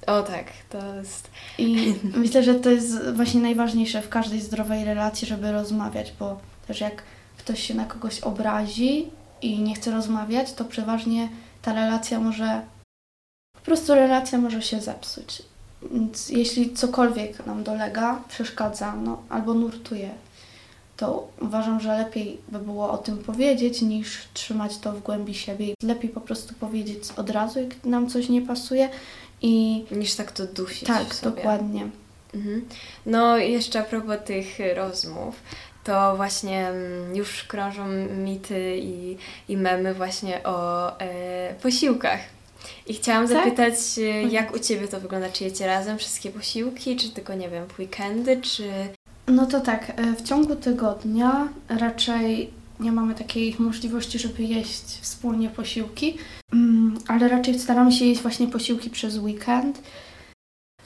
O 0.06 0.22
tak, 0.22 0.44
to 0.70 0.94
jest... 0.94 1.30
I 1.58 1.94
myślę, 2.16 2.42
że 2.42 2.54
to 2.54 2.70
jest 2.70 3.10
właśnie 3.10 3.40
najważniejsze 3.40 4.02
w 4.02 4.08
każdej 4.08 4.40
zdrowej 4.40 4.84
relacji, 4.84 5.28
żeby 5.28 5.52
rozmawiać, 5.52 6.12
bo 6.18 6.40
też 6.66 6.80
jak 6.80 7.02
ktoś 7.38 7.62
się 7.62 7.74
na 7.74 7.84
kogoś 7.84 8.20
obrazi 8.20 9.10
i 9.42 9.58
nie 9.60 9.74
chce 9.74 9.90
rozmawiać, 9.90 10.52
to 10.52 10.64
przeważnie 10.64 11.28
ta 11.62 11.72
relacja 11.72 12.20
może, 12.20 12.62
po 13.52 13.60
prostu 13.60 13.94
relacja 13.94 14.38
może 14.38 14.62
się 14.62 14.80
zepsuć. 14.80 15.42
Więc 15.92 16.28
jeśli 16.28 16.74
cokolwiek 16.74 17.46
nam 17.46 17.64
dolega, 17.64 18.20
przeszkadza, 18.28 18.96
no, 18.96 19.22
albo 19.28 19.54
nurtuje, 19.54 20.10
to 21.02 21.28
uważam, 21.40 21.80
że 21.80 21.98
lepiej 21.98 22.38
by 22.48 22.58
było 22.58 22.90
o 22.90 22.98
tym 22.98 23.18
powiedzieć, 23.18 23.82
niż 23.82 24.18
trzymać 24.34 24.78
to 24.78 24.92
w 24.92 25.02
głębi 25.02 25.34
siebie. 25.34 25.74
Lepiej 25.82 26.10
po 26.10 26.20
prostu 26.20 26.54
powiedzieć 26.54 27.04
od 27.16 27.30
razu, 27.30 27.60
jak 27.60 27.84
nam 27.84 28.10
coś 28.10 28.28
nie 28.28 28.42
pasuje 28.42 28.88
i 29.42 29.84
Niż 29.90 30.14
tak 30.14 30.32
to 30.32 30.46
dusić 30.46 30.88
tak, 30.88 31.16
dokładnie. 31.22 31.88
Mhm. 32.34 32.68
No 33.06 33.38
i 33.38 33.52
jeszcze 33.52 33.80
a 33.80 33.82
propos 33.82 34.16
tych 34.24 34.58
rozmów, 34.74 35.34
to 35.84 36.16
właśnie 36.16 36.68
mm, 36.68 37.16
już 37.16 37.44
krążą 37.44 37.86
mity 38.16 38.76
i, 38.78 39.16
i 39.48 39.56
memy 39.56 39.94
właśnie 39.94 40.42
o 40.44 40.88
e, 41.00 41.54
posiłkach. 41.54 42.20
I 42.86 42.94
chciałam 42.94 43.28
Tak? 43.28 43.36
zapytać, 43.36 43.76
e, 43.98 44.02
jak 44.22 44.54
u 44.54 44.58
Ciebie 44.58 44.88
to 44.88 45.00
wygląda? 45.00 45.28
Czy 45.28 45.44
jecie 45.44 45.66
razem 45.66 45.98
wszystkie 45.98 46.30
posiłki, 46.30 46.96
czy 46.96 47.10
tylko, 47.10 47.34
nie 47.34 47.48
wiem, 47.48 47.66
w 47.68 47.78
weekendy, 47.78 48.40
czy... 48.40 48.92
No 49.26 49.46
to 49.46 49.60
tak, 49.60 49.92
e, 49.96 50.12
w 50.16 50.22
ciągu 50.22 50.56
tygodnia 50.56 51.48
raczej 51.68 52.50
nie 52.80 52.92
mamy 52.92 53.14
takiej 53.14 53.56
możliwości, 53.58 54.18
żeby 54.18 54.42
jeść 54.42 55.00
wspólnie 55.00 55.48
posiłki, 55.48 56.18
Mm, 56.52 56.98
ale 57.08 57.28
raczej 57.28 57.58
staramy 57.58 57.92
się 57.92 58.04
jeść 58.04 58.22
właśnie 58.22 58.46
posiłki 58.46 58.90
przez 58.90 59.18
weekend. 59.18 59.82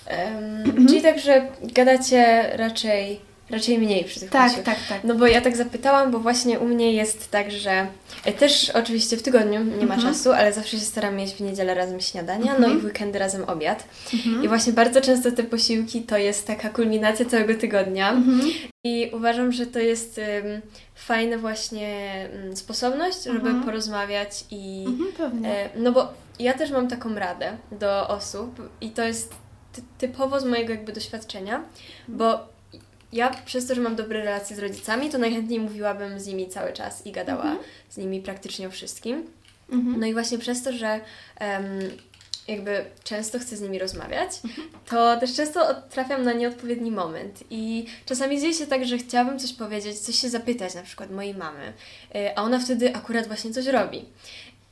Mhm. 0.07 0.87
Czyli 0.89 1.03
tak, 1.03 1.19
że 1.19 1.49
gadacie 1.63 2.51
raczej, 2.57 3.21
raczej 3.51 3.79
mniej 3.79 4.05
przy 4.05 4.21
tych 4.21 4.31
Tak, 4.31 4.53
tak, 4.63 4.79
tak. 4.89 5.05
No 5.05 5.15
bo 5.15 5.27
ja 5.27 5.41
tak 5.41 5.57
zapytałam, 5.57 6.11
bo 6.11 6.19
właśnie 6.19 6.59
u 6.61 6.65
mnie 6.65 6.93
jest 6.93 7.31
tak, 7.31 7.51
że 7.53 7.87
e, 8.25 8.33
też 8.33 8.71
oczywiście 8.71 9.17
w 9.17 9.23
tygodniu 9.23 9.65
nie 9.65 9.87
ma 9.87 9.95
Mhm. 9.95 10.01
czasu, 10.15 10.33
ale 10.33 10.53
zawsze 10.53 10.79
się 10.79 10.85
staram 10.85 11.19
jeść 11.21 11.35
w 11.35 11.41
niedzielę 11.41 11.75
razem 11.75 12.01
śniadania, 12.01 12.53
no 12.53 12.67
Mhm. 12.67 12.79
i 12.79 12.81
w 12.81 12.85
weekendy 12.85 13.19
razem 13.19 13.45
obiad. 13.45 13.85
Mhm. 14.15 14.45
I 14.45 14.49
właśnie 14.49 14.73
bardzo 14.73 15.01
często 15.01 15.33
te 15.33 15.43
posiłki 15.43 16.03
to 16.03 16.19
jest 16.19 16.47
taka 16.47 16.69
kulminacja 16.71 17.27
całego 17.27 17.55
tygodnia. 17.55 18.11
Mhm. 18.13 18.41
I 18.85 19.11
uważam, 19.15 19.53
że 19.53 19.67
to 19.67 19.79
jest 19.79 20.19
um, 20.19 20.61
fajna 20.95 21.39
właśnie 21.39 22.13
um, 22.45 22.57
sposobność, 22.57 23.25
żeby 23.25 23.39
Mhm. 23.39 23.63
porozmawiać 23.65 24.45
i... 24.51 24.85
Mhm. 24.87 25.45
E, 25.45 25.69
no 25.77 25.93
bo 25.93 26.09
ja 26.39 26.55
też 26.55 26.71
mam 26.71 26.89
taką 26.89 27.15
radę 27.15 27.57
do 27.73 28.09
osób 28.09 28.69
i 28.81 28.91
to 28.91 29.03
jest 29.03 29.35
ty 29.73 29.83
typowo 29.99 30.41
z 30.41 30.45
mojego 30.45 30.73
jakby 30.73 30.93
doświadczenia, 30.93 31.63
bo 32.09 32.56
ja 33.17 33.31
przez 33.47 33.67
to, 33.67 33.75
że 33.75 33.81
mam 33.81 33.97
dobre 33.97 34.25
relacje 34.25 34.57
z 34.57 34.59
rodzicami, 34.59 35.11
to 35.11 35.19
najchętniej 35.19 35.61
mówiłabym 35.61 36.21
z 36.21 36.27
nimi 36.27 36.49
cały 36.49 36.73
czas 36.73 37.07
i 37.07 37.13
gadała 37.13 37.43
Mhm. 37.45 37.59
z 37.91 37.97
nimi 37.97 38.21
praktycznie 38.21 38.67
o 38.67 38.71
wszystkim. 38.71 39.27
Mhm. 39.73 40.01
No 40.01 40.07
i 40.07 40.13
właśnie 40.13 40.39
przez 40.39 40.63
to, 40.63 40.73
że 40.73 41.01
em, 41.39 41.65
jakby 42.49 42.85
często 43.05 43.39
chcę 43.39 43.57
z 43.57 43.61
nimi 43.61 43.79
rozmawiać, 43.79 44.31
Mhm. 44.45 44.69
to 44.91 45.21
też 45.21 45.35
często 45.35 45.75
trafiam 45.91 46.23
na 46.25 46.33
nieodpowiedni 46.33 46.91
moment 46.91 47.45
i 47.51 47.87
czasami 48.07 48.41
dzieje 48.41 48.55
się 48.55 48.67
tak, 48.67 48.87
że 48.87 48.99
chciałabym 48.99 49.39
coś 49.39 49.53
powiedzieć, 49.53 49.99
coś 49.99 50.17
się 50.21 50.29
zapytać 50.29 50.75
na 50.75 50.83
przykład 50.83 51.11
mojej 51.11 51.35
mamy, 51.35 51.73
y, 52.17 52.37
a 52.37 52.43
ona 52.43 52.59
wtedy 52.59 52.95
akurat 52.95 53.27
właśnie 53.27 53.51
coś 53.53 53.67
robi. 53.67 54.05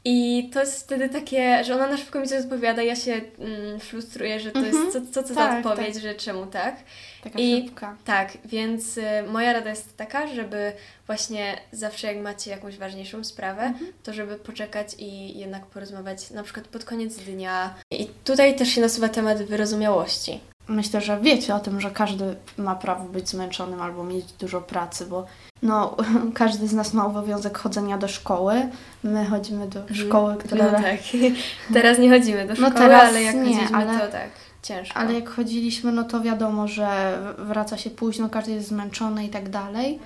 I 0.07 0.51
to 0.53 0.61
jest 0.61 0.85
wtedy 0.85 1.09
takie, 1.09 1.65
że 1.65 1.75
ona 1.75 1.87
na 1.87 1.97
szybko 1.97 2.21
mi 2.21 2.29
coś 2.29 2.41
odpowiada, 2.45 2.83
ja 2.83 2.97
się 2.97 3.21
mm, 3.39 3.81
frustruję, 3.81 4.41
że 4.41 4.51
to 4.53 4.59
Mhm. 4.59 4.77
jest 4.85 4.93
co, 4.93 5.13
co 5.13 5.29
to 5.29 5.35
Tak, 5.35 5.65
za 5.65 5.71
odpowiedź, 5.71 5.97
że 5.97 6.15
czemu 6.15 6.47
tak. 6.47 6.77
Taka 7.23 7.39
i- 7.39 7.65
szybka. 7.65 7.97
Tak, 8.05 8.33
więc 8.45 8.99
y, 8.99 9.03
moja 9.29 9.53
rada 9.53 9.71
jest 9.71 9.97
taka, 9.97 10.27
żeby 10.27 10.73
właśnie 11.07 11.57
zawsze 11.73 12.07
jak 12.07 12.17
macie 12.23 12.51
jakąś 12.51 12.77
ważniejszą 12.77 13.25
sprawę, 13.25 13.63
Mhm. 13.63 13.93
to 14.03 14.13
żeby 14.13 14.37
poczekać 14.37 14.89
i 14.99 15.39
jednak 15.39 15.67
porozmawiać 15.67 16.31
na 16.31 16.43
przykład 16.43 16.69
pod 16.69 16.85
koniec 16.85 17.17
dnia. 17.17 17.75
I 17.91 18.07
tutaj 18.25 18.57
też 18.57 18.69
się 18.69 18.81
nasuwa 18.81 19.09
temat 19.09 19.43
wyrozumiałości. 19.43 20.41
Myślę, 20.69 21.01
że 21.01 21.21
wiecie 21.21 21.55
o 21.55 21.61
tym, 21.61 21.81
że 21.81 21.91
każdy 21.91 22.37
ma 22.59 22.75
prawo 22.75 23.05
być 23.05 23.29
zmęczonym 23.29 23.83
albo 23.83 24.05
mieć 24.05 24.33
dużo 24.33 24.61
pracy, 24.61 25.07
bo 25.07 25.27
no, 25.63 25.97
każdy 26.35 26.69
z 26.69 26.73
nas 26.73 26.95
ma 26.95 27.07
obowiązek 27.07 27.59
chodzenia 27.59 27.99
do 27.99 28.09
szkoły. 28.09 28.55
My 29.03 29.25
chodzimy 29.27 29.69
do 29.69 29.81
szkoły, 29.95 30.37
która... 30.37 30.65
No 30.65 30.71
tak. 30.83 30.97
Teraz 31.75 31.99
nie 31.99 32.11
chodzimy 32.11 32.43
do 32.47 32.49
No 32.49 32.57
szkoły, 32.57 32.73
teraz 32.75 33.09
ale 33.09 33.23
jak 33.23 33.35
nie, 33.35 33.43
chodziliśmy, 33.45 33.77
ale- 33.77 33.99
to 34.01 34.09
tak, 34.13 34.31
ciężko. 34.63 34.97
Ale 34.97 35.13
jak 35.15 35.29
chodziliśmy, 35.31 35.93
no 35.93 36.05
to 36.05 36.21
wiadomo, 36.21 36.69
że 36.69 37.19
wraca 37.39 37.79
się 37.79 37.91
późno, 37.91 38.29
każdy 38.29 38.53
jest 38.53 38.69
zmęczony 38.69 39.25
i 39.25 39.29
tak 39.29 39.49
dalej. 39.49 39.99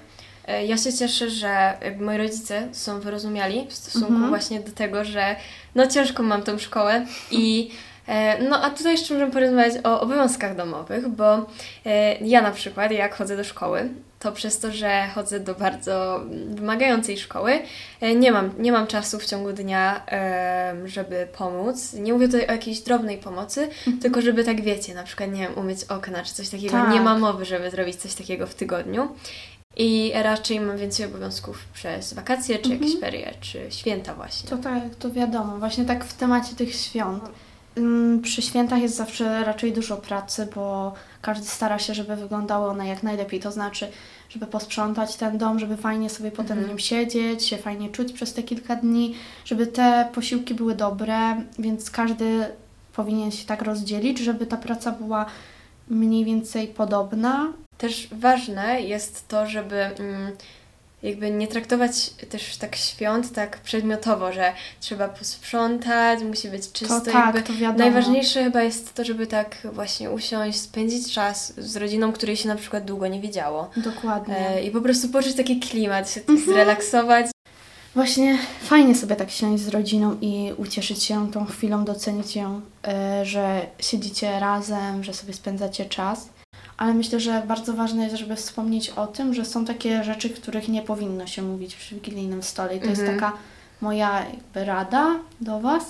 E, 0.47 0.67
Ja 0.67 0.77
się 0.77 0.93
cieszę, 0.93 1.31
że 1.31 1.79
moi 2.01 2.19
rodzice 2.19 2.69
są 2.73 3.01
wyrozumiali 3.01 3.67
w 3.69 3.73
stosunku 3.75 4.09
Mhm. 4.13 4.29
właśnie 4.29 4.61
do 4.61 4.73
tego, 4.73 5.05
że 5.05 5.37
no 5.75 5.87
ciężko 5.87 6.23
mam 6.23 6.43
tą 6.43 6.59
szkołę 6.59 7.07
i 7.31 7.71
no 8.49 8.63
a 8.63 8.71
tutaj 8.71 8.93
jeszcze 8.93 9.15
możemy 9.15 9.33
porozmawiać 9.33 9.75
o 9.85 10.01
obowiązkach 10.01 10.57
domowych, 10.57 11.09
bo 11.09 11.47
e, 11.87 12.19
ja 12.19 12.43
na 12.43 12.51
przykład 12.51 12.93
jak 12.93 13.15
chodzę 13.15 13.37
do 13.37 13.45
szkoły, 13.45 13.89
to 14.19 14.33
przez 14.33 14.59
to, 14.59 14.73
że 14.73 15.09
chodzę 15.15 15.41
do 15.41 15.55
bardzo 15.55 16.21
wymagającej 16.49 17.19
szkoły, 17.19 17.59
e, 18.01 18.15
nie 18.15 18.33
mam, 18.33 18.51
nie 18.59 18.73
mam 18.73 18.87
czasu 18.87 19.19
w 19.19 19.27
ciągu 19.27 19.53
dnia, 19.53 20.07
żeby 20.85 21.29
pomóc. 21.39 21.93
Nie 21.93 22.13
mówię 22.13 22.27
tutaj 22.27 22.47
o 22.47 22.53
jakiejś 22.53 22.81
drobnej 22.81 23.19
pomocy, 23.19 23.69
tylko 24.03 24.21
żeby 24.23 24.45
tak 24.45 24.61
wiecie, 24.61 24.95
na 24.95 25.03
przykład, 25.03 25.33
nie 25.33 25.43
wiem, 25.43 25.59
umyć 25.59 25.85
okna 25.85 26.23
czy 26.23 26.35
coś 26.35 26.49
takiego. 26.49 26.73
Tak. 26.73 26.93
Nie 26.93 27.01
ma 27.01 27.19
mowy, 27.19 27.45
żeby 27.45 27.71
zrobić 27.71 27.97
coś 27.97 28.15
takiego 28.15 28.47
w 28.47 28.55
tygodniu. 28.55 29.09
I 29.77 30.13
raczej 30.15 30.61
mam 30.61 30.77
więcej 30.77 31.07
obowiązków 31.07 31.65
przez 31.75 32.15
wakacje, 32.15 32.59
czy 32.59 32.71
jakieś 32.71 33.01
ferie, 33.01 33.35
czy 33.41 33.67
święta 33.71 34.15
właśnie. 34.15 34.51
To 34.51 34.57
tak, 34.57 34.83
to 34.99 35.11
wiadomo. 35.11 35.59
Właśnie 35.59 35.85
tak 35.85 36.05
w 36.05 36.15
temacie 36.15 36.57
tych 36.57 36.75
świąt. 36.75 37.25
Ym, 37.77 38.21
Przy 38.23 38.43
świętach 38.43 38.83
jest 38.83 38.97
zawsze 38.97 39.45
raczej 39.45 39.73
dużo 39.73 39.97
pracy, 39.97 40.49
bo 40.55 40.95
każdy 41.23 41.47
stara 41.47 41.79
się, 41.79 41.95
żeby 41.95 42.17
wyglądały 42.17 42.71
one 42.71 42.89
jak 42.89 43.03
najlepiej. 43.03 43.41
To 43.41 43.53
znaczy, 43.53 43.89
żeby 44.29 44.47
posprzątać 44.47 45.17
ten 45.17 45.39
dom, 45.39 45.59
żeby 45.59 45.77
fajnie 45.77 46.11
sobie 46.11 46.31
potem 46.31 46.65
w 46.65 46.69
nim 46.69 46.79
siedzieć, 46.79 47.47
się 47.47 47.57
fajnie 47.57 47.91
czuć 47.91 48.13
przez 48.13 48.35
te 48.35 48.43
kilka 48.43 48.77
dni, 48.77 49.15
żeby 49.45 49.67
te 49.67 50.09
posiłki 50.15 50.55
były 50.55 50.75
dobre, 50.75 51.19
więc 51.59 51.91
każdy 51.91 52.47
powinien 52.93 53.31
się 53.31 53.47
tak 53.47 53.63
rozdzielić, 53.63 54.19
żeby 54.19 54.47
ta 54.47 54.57
praca 54.57 54.93
była 54.93 55.27
mniej 55.89 56.25
więcej 56.25 56.69
podobna. 56.69 57.53
Też 57.79 58.09
ważne 58.13 58.83
jest 58.83 59.29
to, 59.29 59.47
żeby 59.47 59.77
mm, 59.77 60.33
jakby 61.03 61.31
nie 61.31 61.49
traktować 61.49 62.11
też 62.11 62.57
tak 62.57 62.77
świąt 62.77 63.33
tak 63.33 63.59
przedmiotowo, 63.61 64.33
że 64.33 64.53
trzeba 64.81 65.09
posprzątać, 65.09 66.23
musi 66.23 66.49
być 66.49 66.73
czysto. 66.73 67.01
To 67.01 67.11
tak, 67.13 67.43
to 67.43 67.53
wiadomo. 67.55 67.79
Najważniejsze 67.79 68.45
chyba 68.45 68.63
jest 68.63 68.95
to, 68.95 69.05
żeby 69.05 69.27
tak 69.27 69.57
właśnie 69.73 70.11
usiąść, 70.11 70.61
spędzić 70.61 71.13
czas 71.13 71.53
z 71.61 71.77
rodziną, 71.77 72.13
której 72.13 72.37
się 72.37 72.49
na 72.49 72.57
przykład 72.57 72.85
długo 72.85 73.07
nie 73.07 73.21
widziało. 73.21 73.71
Dokładnie. 73.77 74.37
E, 74.49 74.63
I 74.65 74.71
po 74.71 74.81
prostu 74.81 75.09
poczuć 75.09 75.35
taki 75.35 75.61
klimat, 75.61 76.11
się 76.11 76.21
Mhm. 76.21 76.45
zrelaksować. 76.47 77.27
Właśnie 77.95 78.39
fajnie 78.63 78.95
sobie 78.95 79.17
tak 79.17 79.31
siąść 79.31 79.63
z 79.63 79.69
rodziną 79.69 80.17
i 80.21 80.53
ucieszyć 80.57 81.03
się 81.03 81.31
tą 81.33 81.47
chwilą, 81.47 81.85
docenić 81.85 82.37
ją, 82.37 82.61
y, 83.21 83.25
że 83.25 83.67
siedzicie 83.81 84.41
razem, 84.41 85.05
że 85.05 85.15
sobie 85.15 85.33
spędzacie 85.35 85.85
czas. 85.85 86.29
Ale 86.79 86.95
myślę, 86.95 87.21
że 87.21 87.43
bardzo 87.47 87.75
ważne 87.75 88.05
jest, 88.05 88.17
żeby 88.17 88.37
wspomnieć 88.37 88.91
o 88.91 89.07
tym, 89.07 89.35
że 89.35 89.45
są 89.45 89.65
takie 89.65 90.05
rzeczy, 90.05 90.31
których 90.31 90.69
nie 90.69 90.83
powinno 90.83 91.27
się 91.27 91.43
mówić 91.43 91.77
przy 91.77 91.95
wigilijnym 91.95 92.43
stole. 92.43 92.77
I 92.77 92.81
to 92.81 92.87
Mhm. 92.87 93.07
jest 93.07 93.21
taka 93.21 93.37
moja 93.81 94.25
jakby 94.27 94.65
rada 94.65 95.07
do 95.41 95.61
Was. 95.61 95.85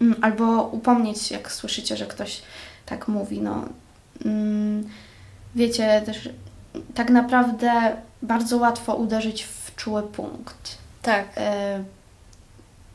Mm, 0.00 0.16
Albo 0.22 0.62
upomnieć, 0.62 1.30
jak 1.30 1.52
słyszycie, 1.52 1.96
że 1.96 2.06
ktoś 2.06 2.42
tak 2.86 3.08
mówi. 3.08 3.40
No, 3.40 3.64
mm, 4.24 4.88
wiecie, 5.54 6.02
też 6.06 6.28
tak 6.94 7.10
naprawdę 7.10 7.96
bardzo 8.22 8.56
łatwo 8.56 8.94
uderzyć 8.94 9.42
w 9.42 9.74
czuły 9.76 10.02
punkt 10.02 10.78
Tak. 11.02 11.28
e, 11.36 11.84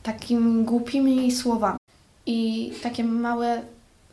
takimi 0.02 0.64
głupimi 0.64 1.32
słowami. 1.32 1.78
I 2.26 2.72
takie 2.82 3.04
małe 3.04 3.62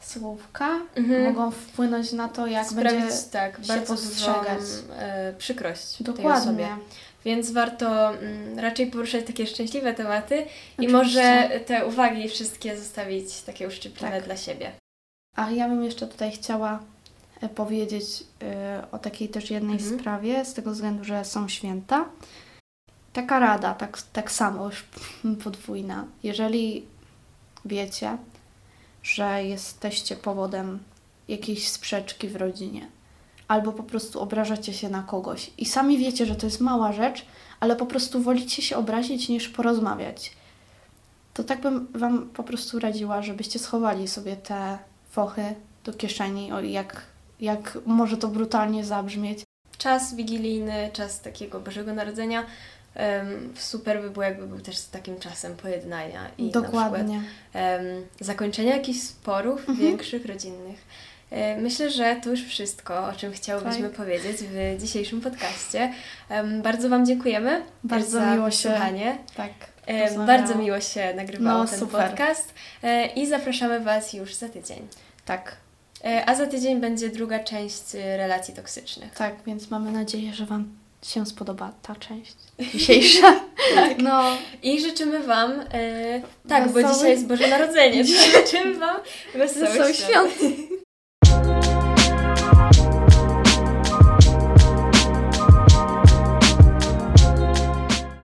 słówka 0.10 0.70
Mhm. 0.96 1.24
mogą 1.24 1.52
wpłynąć 1.52 2.12
na 2.12 2.28
to, 2.30 2.48
jak 2.48 2.68
Sprawić 2.68 2.92
będzie 2.94 3.16
tak, 3.32 3.58
się 3.58 3.64
bardzo 3.68 3.96
dużą 3.96 4.06
postrzegać. 4.08 4.60
e, 4.98 5.34
przykrość 5.38 6.04
dokładnie. 6.04 6.68
Więc 7.26 7.52
warto 7.52 8.10
mm, 8.10 8.60
raczej 8.60 8.88
poruszać 8.92 9.26
takie 9.26 9.48
szczęśliwe 9.48 9.94
tematy 9.94 10.36
i 10.42 10.46
Oczywiście. 10.78 10.94
może 10.94 11.50
te 11.66 11.86
uwagi 11.86 12.30
wszystkie 12.30 12.78
zostawić 12.80 13.42
takie 13.42 13.68
uszczypliwe 13.68 14.12
Tak. 14.12 14.24
dla 14.26 14.38
siebie. 14.38 14.72
A 15.36 15.52
ja 15.52 15.70
bym 15.70 15.84
jeszcze 15.84 16.08
tutaj 16.08 16.32
chciała 16.32 16.80
e, 17.42 17.50
powiedzieć 17.50 18.06
e, 18.44 18.84
o 18.92 19.00
takiej 19.00 19.30
też 19.30 19.52
jednej 19.52 19.76
Mhm. 19.78 20.00
sprawie, 20.00 20.46
z 20.46 20.54
tego 20.54 20.72
względu, 20.72 21.04
że 21.04 21.26
są 21.26 21.48
święta. 21.50 22.06
Taka 23.14 23.40
rada, 23.40 23.74
tak, 23.74 24.02
tak 24.14 24.32
samo 24.32 24.66
już 24.66 24.86
podwójna. 25.44 26.06
Jeżeli 26.24 26.86
wiecie, 27.66 28.18
że 29.14 29.44
jesteście 29.44 30.16
powodem 30.16 30.80
jakiejś 31.28 31.70
sprzeczki 31.70 32.28
w 32.28 32.36
rodzinie, 32.36 32.88
albo 33.48 33.72
po 33.72 33.84
prostu 33.84 34.20
obrażacie 34.20 34.74
się 34.74 34.90
na 34.90 35.04
kogoś. 35.04 35.52
I 35.58 35.66
sami 35.66 35.98
wiecie, 35.98 36.26
że 36.26 36.36
to 36.36 36.46
jest 36.46 36.62
mała 36.62 36.94
rzecz, 36.94 37.26
ale 37.60 37.76
po 37.76 37.86
prostu 37.86 38.22
wolicie 38.22 38.62
się 38.62 38.78
obrazić 38.78 39.30
niż 39.30 39.50
porozmawiać, 39.50 40.32
to 41.34 41.44
tak 41.44 41.62
bym 41.62 41.88
Wam 41.94 42.30
po 42.30 42.44
prostu 42.44 42.80
radziła, 42.80 43.22
żebyście 43.22 43.60
schowali 43.60 44.08
sobie 44.08 44.36
te 44.36 44.78
fochy 45.12 45.56
do 45.84 45.94
kieszeni, 45.94 46.52
o 46.52 46.62
jak, 46.62 47.02
jak 47.40 47.78
może 47.86 48.18
to 48.18 48.28
brutalnie 48.28 48.86
zabrzmieć. 48.86 49.44
Czas 49.78 50.16
wigilijny, 50.16 50.90
czas 50.94 51.22
takiego 51.22 51.60
Bożego 51.60 51.94
Narodzenia 51.94 52.46
em, 53.00 53.54
super 53.58 54.02
by 54.02 54.10
było, 54.10 54.24
jakby 54.26 54.48
był 54.48 54.60
też 54.60 54.82
takim 54.82 55.20
czasem 55.20 55.56
pojednania 55.58 56.22
i 56.38 56.46
na 56.46 56.52
Dokładnie. 56.52 57.20
przykład 57.20 57.64
em, 57.66 57.86
zakończenia 58.20 58.76
jakichś 58.76 59.00
sporów 59.00 59.60
Mhm. 59.60 59.78
większych, 59.78 60.26
rodzinnych. 60.26 60.80
E, 61.32 61.58
Myślę, 61.62 61.90
że 61.92 62.16
to 62.24 62.30
już 62.30 62.44
wszystko, 62.46 63.08
o 63.08 63.14
czym 63.14 63.32
chciałybyśmy 63.34 63.88
Tak. 63.88 63.98
powiedzieć 63.98 64.38
w 64.38 64.78
dzisiejszym 64.82 65.22
podcaście. 65.22 65.94
Bardzo 66.64 66.90
Wam 66.90 67.06
dziękujemy 67.06 67.62
Bardzo 67.84 68.12
za 68.12 68.36
miło 68.36 68.52
się- 68.52 68.70
wysłuchanie. 68.70 69.18
Tak. 69.36 69.52
E, 69.88 70.02
rozmawiało. 70.02 70.28
Bardzo 70.40 70.56
miło 70.56 70.80
się 70.82 71.14
nagrywało 71.16 71.64
No, 71.64 71.70
ten 71.70 71.80
super. 71.80 72.10
podcast 72.10 72.54
e, 72.84 73.06
i 73.08 73.28
zapraszamy 73.28 73.80
Was 73.80 74.14
już 74.14 74.34
za 74.36 74.50
tydzień. 74.50 74.88
Tak, 75.26 75.56
E, 76.06 76.30
A 76.30 76.36
za 76.36 76.48
tydzień 76.48 76.82
będzie 76.82 77.10
druga 77.10 77.40
część 77.40 77.96
e, 77.96 78.18
relacji 78.18 78.54
toksycznych. 78.54 79.14
tak, 79.14 79.36
więc 79.48 79.70
mamy 79.70 79.92
nadzieję, 79.92 80.34
że 80.34 80.46
Wam 80.46 80.68
się 81.04 81.26
spodoba 81.26 81.72
ta 81.82 81.96
część 81.96 82.36
dzisiejsza. 82.74 83.36
Tak. 83.76 83.98
No, 83.98 84.38
I 84.64 84.82
życzymy 84.82 85.20
Wam, 85.20 85.52
e, 85.74 86.22
tak, 86.48 86.72
bo 86.72 86.84
dzisiaj 86.84 87.12
jest 87.12 87.28
Boże 87.28 87.48
Narodzenie, 87.48 88.04
życzymy 88.36 88.74
Wam 88.74 88.98
wesołych 89.36 89.70
wesołych 89.70 89.96
świąt. 89.96 90.32
świąt. 90.34 90.79